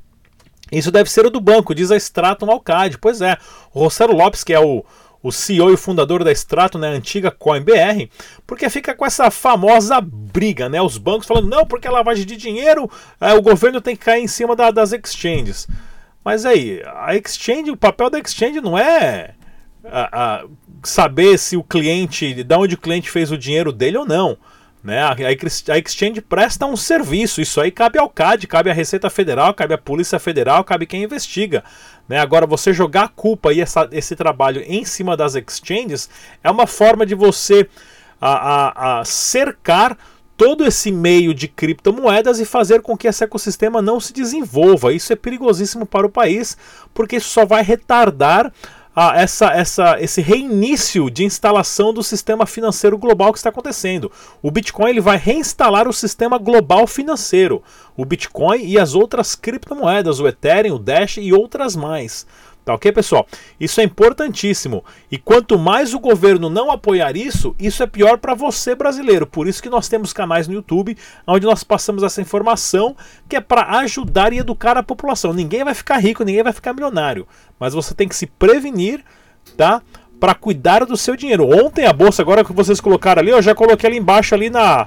Isso 0.71 0.93
deve 0.93 1.11
ser 1.11 1.25
o 1.25 1.31
do 1.31 1.41
banco, 1.41 1.75
diz 1.75 1.91
a 1.91 1.97
Stratum 1.97 2.51
Alcade. 2.51 2.99
Pois 2.99 3.21
é, 3.23 3.37
o 3.73 3.81
Rosero 3.81 4.15
Lopes, 4.15 4.45
que 4.45 4.53
é 4.53 4.61
o, 4.61 4.85
o 5.23 5.33
CEO 5.33 5.73
e 5.73 5.77
fundador 5.77 6.23
da 6.23 6.31
Stratum, 6.31 6.79
né, 6.79 6.89
antiga 6.89 7.31
CoinBR, 7.31 8.11
porque 8.47 8.69
fica 8.69 8.95
com 8.95 9.05
essa 9.05 9.31
famosa 9.31 10.01
briga, 10.01 10.69
né? 10.69 10.81
Os 10.81 10.99
bancos 10.99 11.27
falando, 11.27 11.49
não, 11.49 11.67
porque 11.67 11.89
a 11.89 11.93
lavagem 11.93 12.27
de 12.27 12.37
dinheiro, 12.37 12.91
é, 13.21 13.33
o 13.33 13.43
governo 13.43 13.81
tem 13.81 13.97
que 13.97 14.05
cair 14.05 14.23
em 14.23 14.29
cima 14.29 14.55
da, 14.55 14.71
das 14.71 14.93
exchanges. 14.93 15.67
Mas 16.25 16.45
aí, 16.45 16.83
a 16.97 17.17
exchange, 17.17 17.71
o 17.71 17.77
papel 17.77 18.11
da 18.11 18.19
exchange 18.19 18.61
não 18.61 18.79
é 18.79 19.35
a, 19.85 20.41
a 20.41 20.45
saber 20.83 21.39
se 21.39 21.57
o 21.57 21.63
cliente, 21.63 22.43
de 22.43 22.55
onde 22.55 22.75
o 22.75 22.79
cliente 22.79 23.11
fez 23.11 23.31
o 23.31 23.39
dinheiro 23.39 23.73
dele 23.73 23.99
ou 23.99 24.07
não. 24.07 24.37
Né? 24.83 25.03
A, 25.03 25.13
a 25.13 25.79
Exchange 25.79 26.21
presta 26.21 26.65
um 26.65 26.77
serviço, 26.77 27.41
isso 27.41 27.61
aí 27.61 27.71
cabe 27.71 27.99
ao 27.99 28.09
CAD, 28.09 28.47
cabe 28.47 28.71
à 28.71 28.73
Receita 28.73 29.11
Federal, 29.11 29.53
cabe 29.53 29.75
à 29.75 29.79
Polícia 29.79 30.19
Federal, 30.19 30.63
cabe 30.65 30.87
quem 30.87 31.03
investiga. 31.03 31.65
Né? 32.09 32.19
Agora, 32.19 32.47
você 32.47 32.73
jogar 32.73 33.05
a 33.05 33.09
culpa 33.09 33.53
e 33.53 33.61
essa, 33.61 33.89
esse 33.93 34.15
trabalho 34.15 34.63
em 34.67 34.85
cima 34.85 35.17
das 35.17 35.35
exchanges 35.35 36.09
é 36.43 36.51
uma 36.51 36.67
forma 36.67 37.05
de 37.05 37.15
você 37.15 37.69
a, 38.21 38.99
a, 38.99 39.01
a 39.01 39.05
cercar 39.05 39.97
todo 40.37 40.65
esse 40.65 40.93
meio 40.93 41.35
de 41.35 41.49
criptomoedas 41.49 42.39
e 42.39 42.45
fazer 42.45 42.81
com 42.81 42.97
que 42.97 43.09
esse 43.09 43.25
ecossistema 43.25 43.83
não 43.83 43.99
se 43.99 44.13
desenvolva. 44.13 44.93
Isso 44.93 45.13
é 45.13 45.17
perigosíssimo 45.17 45.85
para 45.85 46.07
o 46.07 46.11
país, 46.11 46.57
porque 46.95 47.17
isso 47.17 47.29
só 47.29 47.45
vai 47.45 47.63
retardar 47.63 48.53
a 48.99 49.17
essa, 49.17 49.53
essa, 49.53 49.97
esse 50.01 50.21
reinício 50.21 51.09
de 51.09 51.23
instalação 51.23 51.95
do 51.95 52.03
sistema 52.03 52.45
financeiro 52.47 52.99
global 52.99 53.33
que 53.33 53.39
está 53.39 53.49
acontecendo. 53.49 54.11
O 54.43 54.51
Bitcoin 54.51 54.91
ele 54.91 55.01
vai 55.01 55.17
reinstalar 55.17 55.87
o 55.87 55.93
sistema 55.93 56.37
global 56.37 56.85
financeiro, 56.85 57.63
o 57.97 58.05
Bitcoin 58.05 58.65
e 58.65 58.77
as 58.77 58.97
outras 58.97 59.37
criptomoedas, 59.37 60.19
o 60.19 60.27
Ethereum, 60.27 60.75
o 60.75 60.79
Dash 60.81 61.19
e 61.19 61.33
outras 61.33 61.77
mais. 61.77 62.27
Tá 62.69 62.75
ok, 62.75 62.93
pessoal? 62.93 63.27
Isso 63.59 63.81
é 63.81 63.85
importantíssimo. 63.85 64.85
E 65.11 65.17
quanto 65.17 65.59
mais 65.59 65.95
o 65.95 65.99
governo 65.99 66.51
não 66.51 66.71
apoiar 66.71 67.17
isso, 67.17 67.57
isso 67.59 67.83
é 67.83 67.87
pior 67.87 68.19
para 68.19 68.35
você 68.35 68.75
brasileiro. 68.75 69.27
Por 69.27 69.49
isso 69.49 69.63
que 69.63 69.71
nós 69.71 69.89
temos 69.89 70.13
canais 70.13 70.47
no 70.47 70.53
YouTube 70.53 70.95
onde 71.27 71.47
nós 71.47 71.65
passamos 71.65 72.03
essa 72.03 72.21
informação 72.21 72.95
que 73.27 73.37
é 73.37 73.41
para 73.41 73.79
ajudar 73.79 74.35
e 74.35 74.39
educar 74.41 74.77
a 74.77 74.83
população. 74.83 75.33
Ninguém 75.33 75.65
vai 75.65 75.73
ficar 75.73 75.97
rico, 75.97 76.23
ninguém 76.23 76.43
vai 76.43 76.53
ficar 76.53 76.75
milionário, 76.75 77.27
mas 77.59 77.73
você 77.73 77.95
tem 77.95 78.07
que 78.07 78.15
se 78.15 78.27
prevenir, 78.27 79.03
tá? 79.57 79.81
Para 80.21 80.35
cuidar 80.35 80.85
do 80.85 80.95
seu 80.95 81.17
dinheiro. 81.17 81.49
Ontem 81.49 81.87
a 81.87 81.93
bolsa, 81.95 82.21
agora 82.21 82.45
que 82.45 82.53
vocês 82.53 82.83
colocaram 82.83 83.23
ali, 83.23 83.31
eu 83.31 83.41
já 83.41 83.55
coloquei 83.55 83.89
ali 83.89 83.99
embaixo 83.99 84.35
ali 84.35 84.51
na 84.51 84.87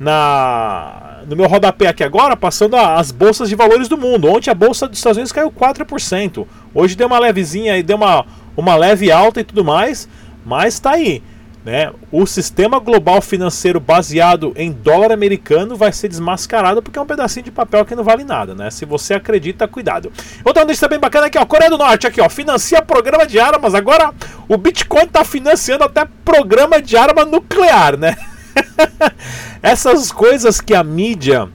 na 0.00 1.20
no 1.26 1.36
meu 1.36 1.46
rodapé 1.46 1.86
aqui 1.86 2.02
agora, 2.02 2.34
passando 2.34 2.74
as 2.74 3.12
bolsas 3.12 3.50
de 3.50 3.54
valores 3.54 3.86
do 3.86 3.98
mundo. 3.98 4.28
Ontem 4.28 4.50
a 4.50 4.54
bolsa 4.54 4.88
dos 4.88 4.98
Estados 4.98 5.18
Unidos 5.18 5.32
caiu 5.32 5.52
4%. 5.52 6.46
Hoje 6.74 6.96
deu 6.96 7.06
uma 7.06 7.18
levezinha 7.18 7.76
e 7.76 7.82
deu 7.82 7.98
uma, 7.98 8.24
uma 8.56 8.74
leve 8.74 9.12
alta 9.12 9.40
e 9.40 9.44
tudo 9.44 9.62
mais, 9.62 10.08
mas 10.44 10.74
está 10.74 10.92
aí. 10.92 11.22
Né? 11.62 11.92
O 12.10 12.24
sistema 12.24 12.78
global 12.78 13.20
financeiro 13.20 13.78
baseado 13.78 14.54
em 14.56 14.72
dólar 14.72 15.12
americano 15.12 15.76
vai 15.76 15.92
ser 15.92 16.08
desmascarado 16.08 16.80
porque 16.80 16.98
é 16.98 17.02
um 17.02 17.06
pedacinho 17.06 17.44
de 17.44 17.50
papel 17.50 17.84
que 17.84 17.94
não 17.94 18.02
vale 18.02 18.24
nada, 18.24 18.54
né? 18.54 18.70
Se 18.70 18.86
você 18.86 19.12
acredita, 19.12 19.68
cuidado. 19.68 20.10
Outra 20.42 20.64
notícia 20.64 20.88
bem 20.88 20.98
bacana 20.98 21.26
aqui, 21.26 21.36
ó, 21.36 21.44
Coreia 21.44 21.68
do 21.68 21.76
Norte 21.76 22.06
aqui, 22.06 22.18
ó, 22.18 22.30
financia 22.30 22.80
programa 22.80 23.26
de 23.26 23.38
armas. 23.38 23.74
Agora 23.74 24.14
o 24.48 24.56
Bitcoin 24.56 25.02
está 25.02 25.22
financiando 25.22 25.84
até 25.84 26.06
programa 26.24 26.80
de 26.80 26.96
arma 26.96 27.26
nuclear, 27.26 27.98
né? 27.98 28.16
Essas 29.62 30.10
coisas 30.10 30.60
que 30.60 30.74
a 30.74 30.82
mídia 30.82 31.48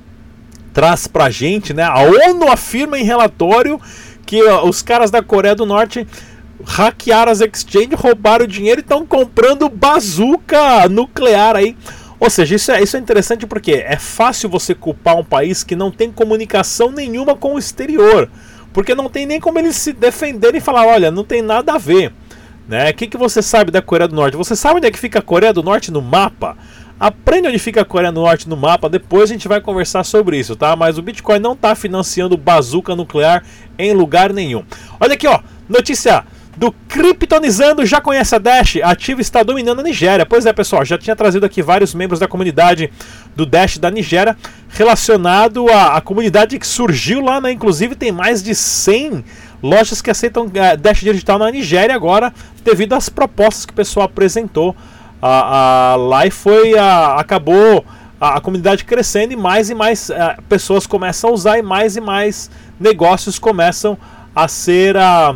traz 0.73 1.07
pra 1.07 1.29
gente, 1.29 1.73
né? 1.73 1.83
A 1.83 1.99
ONU 1.99 2.49
afirma 2.51 2.99
em 2.99 3.03
relatório 3.03 3.79
que 4.25 4.43
os 4.43 4.81
caras 4.81 5.09
da 5.09 5.21
Coreia 5.23 5.55
do 5.55 5.65
Norte 5.65 6.05
hackearam 6.65 7.31
as 7.31 7.41
exchanges, 7.41 7.99
roubaram 7.99 8.45
o 8.45 8.47
dinheiro 8.47 8.79
e 8.79 8.83
estão 8.83 9.05
comprando 9.05 9.69
bazuca 9.69 10.89
nuclear 10.89 11.55
aí. 11.55 11.77
Ou 12.19 12.29
seja, 12.29 12.55
isso 12.55 12.71
é, 12.71 12.81
isso 12.81 12.97
é 12.97 12.99
interessante 12.99 13.45
porque 13.45 13.71
é 13.73 13.97
fácil 13.97 14.49
você 14.49 14.73
culpar 14.73 15.17
um 15.17 15.23
país 15.23 15.63
que 15.63 15.75
não 15.75 15.91
tem 15.91 16.11
comunicação 16.11 16.91
nenhuma 16.91 17.35
com 17.35 17.55
o 17.55 17.59
exterior. 17.59 18.29
Porque 18.73 18.95
não 18.95 19.09
tem 19.09 19.25
nem 19.25 19.39
como 19.39 19.59
eles 19.59 19.75
se 19.75 19.93
defenderem 19.93 20.57
e 20.57 20.61
falar, 20.61 20.85
olha, 20.85 21.11
não 21.11 21.23
tem 21.23 21.41
nada 21.41 21.73
a 21.73 21.77
ver. 21.77 22.13
Né? 22.67 22.89
O 22.89 22.93
que, 22.93 23.07
que 23.07 23.17
você 23.17 23.41
sabe 23.41 23.71
da 23.71 23.81
Coreia 23.81 24.07
do 24.07 24.15
Norte? 24.15 24.35
Você 24.35 24.55
sabe 24.55 24.77
onde 24.77 24.87
é 24.87 24.91
que 24.91 24.99
fica 24.99 25.19
a 25.19 25.21
Coreia 25.21 25.53
do 25.53 25.63
Norte 25.63 25.91
no 25.91 26.01
mapa? 26.01 26.57
Aprende 26.99 27.49
onde 27.49 27.59
fica 27.59 27.81
a 27.81 27.85
Coreia 27.85 28.11
do 28.11 28.21
Norte 28.21 28.47
no 28.47 28.55
mapa, 28.55 28.89
depois 28.89 29.29
a 29.29 29.33
gente 29.33 29.47
vai 29.47 29.59
conversar 29.59 30.03
sobre 30.05 30.39
isso, 30.39 30.55
tá? 30.55 30.75
Mas 30.75 30.97
o 30.97 31.01
Bitcoin 31.01 31.39
não 31.39 31.53
está 31.53 31.75
financiando 31.75 32.37
bazuca 32.37 32.95
nuclear 32.95 33.43
em 33.77 33.93
lugar 33.93 34.31
nenhum. 34.31 34.63
Olha 34.99 35.13
aqui, 35.13 35.27
ó, 35.27 35.39
notícia 35.67 36.23
do 36.55 36.71
Kryptonizando, 36.87 37.85
já 37.85 37.99
conhece 37.99 38.33
a 38.33 38.37
Dash? 38.37 38.77
Ativa 38.81 39.19
está 39.19 39.43
dominando 39.43 39.81
a 39.81 39.83
Nigéria. 39.83 40.25
Pois 40.25 40.45
é, 40.45 40.53
pessoal, 40.53 40.85
já 40.85 40.97
tinha 40.97 41.15
trazido 41.15 41.45
aqui 41.45 41.61
vários 41.61 41.93
membros 41.93 42.19
da 42.19 42.27
comunidade 42.27 42.89
do 43.35 43.45
Dash 43.45 43.77
da 43.77 43.91
Nigéria 43.91 44.37
relacionado 44.69 45.69
à, 45.69 45.97
à 45.97 46.01
comunidade 46.01 46.57
que 46.57 46.65
surgiu 46.65 47.21
lá, 47.21 47.41
né? 47.41 47.51
Inclusive 47.51 47.95
tem 47.95 48.11
mais 48.11 48.41
de 48.41 48.55
100 48.55 49.23
lojas 49.61 50.01
que 50.01 50.09
aceitam 50.09 50.45
uh, 50.45 50.77
Dash 50.79 51.01
digital 51.01 51.37
na 51.37 51.51
Nigéria 51.51 51.93
agora, 51.93 52.33
devido 52.63 52.93
às 52.93 53.09
propostas 53.09 53.65
que 53.65 53.73
o 53.73 53.75
pessoal 53.75 54.05
apresentou 54.05 54.73
a, 55.21 55.93
a, 55.93 55.95
lá 55.95 56.25
e 56.25 56.31
foi 56.31 56.77
a, 56.77 57.15
acabou 57.15 57.85
a, 58.19 58.37
a, 58.37 58.41
comunidade 58.41 58.83
crescendo 58.83 59.33
e 59.33 59.35
mais 59.35 59.69
e 59.69 59.75
mais 59.75 60.11
a, 60.11 60.37
pessoas 60.47 60.85
começam 60.85 61.29
a 61.29 61.33
usar 61.33 61.57
e 61.57 61.61
mais 61.61 61.95
e 61.95 62.01
mais 62.01 62.49
negócios 62.79 63.39
começam 63.39 63.97
a 64.35 64.47
ser 64.47 64.97
a, 64.97 65.35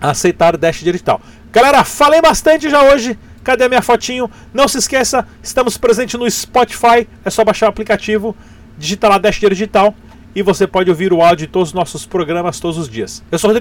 a 0.00 0.10
aceitar 0.10 0.56
Dash 0.56 0.80
digital. 0.80 1.20
Galera, 1.52 1.84
falei 1.84 2.20
bastante 2.20 2.70
já 2.70 2.82
hoje. 2.82 3.18
Cadê 3.44 3.64
a 3.64 3.68
minha 3.68 3.82
fotinho? 3.82 4.30
Não 4.54 4.68
se 4.68 4.78
esqueça, 4.78 5.26
estamos 5.42 5.76
presentes 5.76 6.18
no 6.18 6.30
Spotify. 6.30 7.08
É 7.24 7.30
só 7.30 7.44
baixar 7.44 7.66
o 7.66 7.68
aplicativo, 7.70 8.36
digitar 8.78 9.10
lá 9.10 9.18
Dash 9.18 9.40
Digital 9.40 9.94
e 10.34 10.42
você 10.42 10.66
pode 10.66 10.88
ouvir 10.88 11.12
o 11.12 11.20
áudio 11.20 11.46
de 11.46 11.52
todos 11.52 11.68
os 11.68 11.74
nossos 11.74 12.06
programas 12.06 12.58
todos 12.58 12.78
os 12.78 12.88
dias. 12.88 13.22
Eu 13.30 13.38
sou 13.38 13.48
Rodrigo 13.48 13.60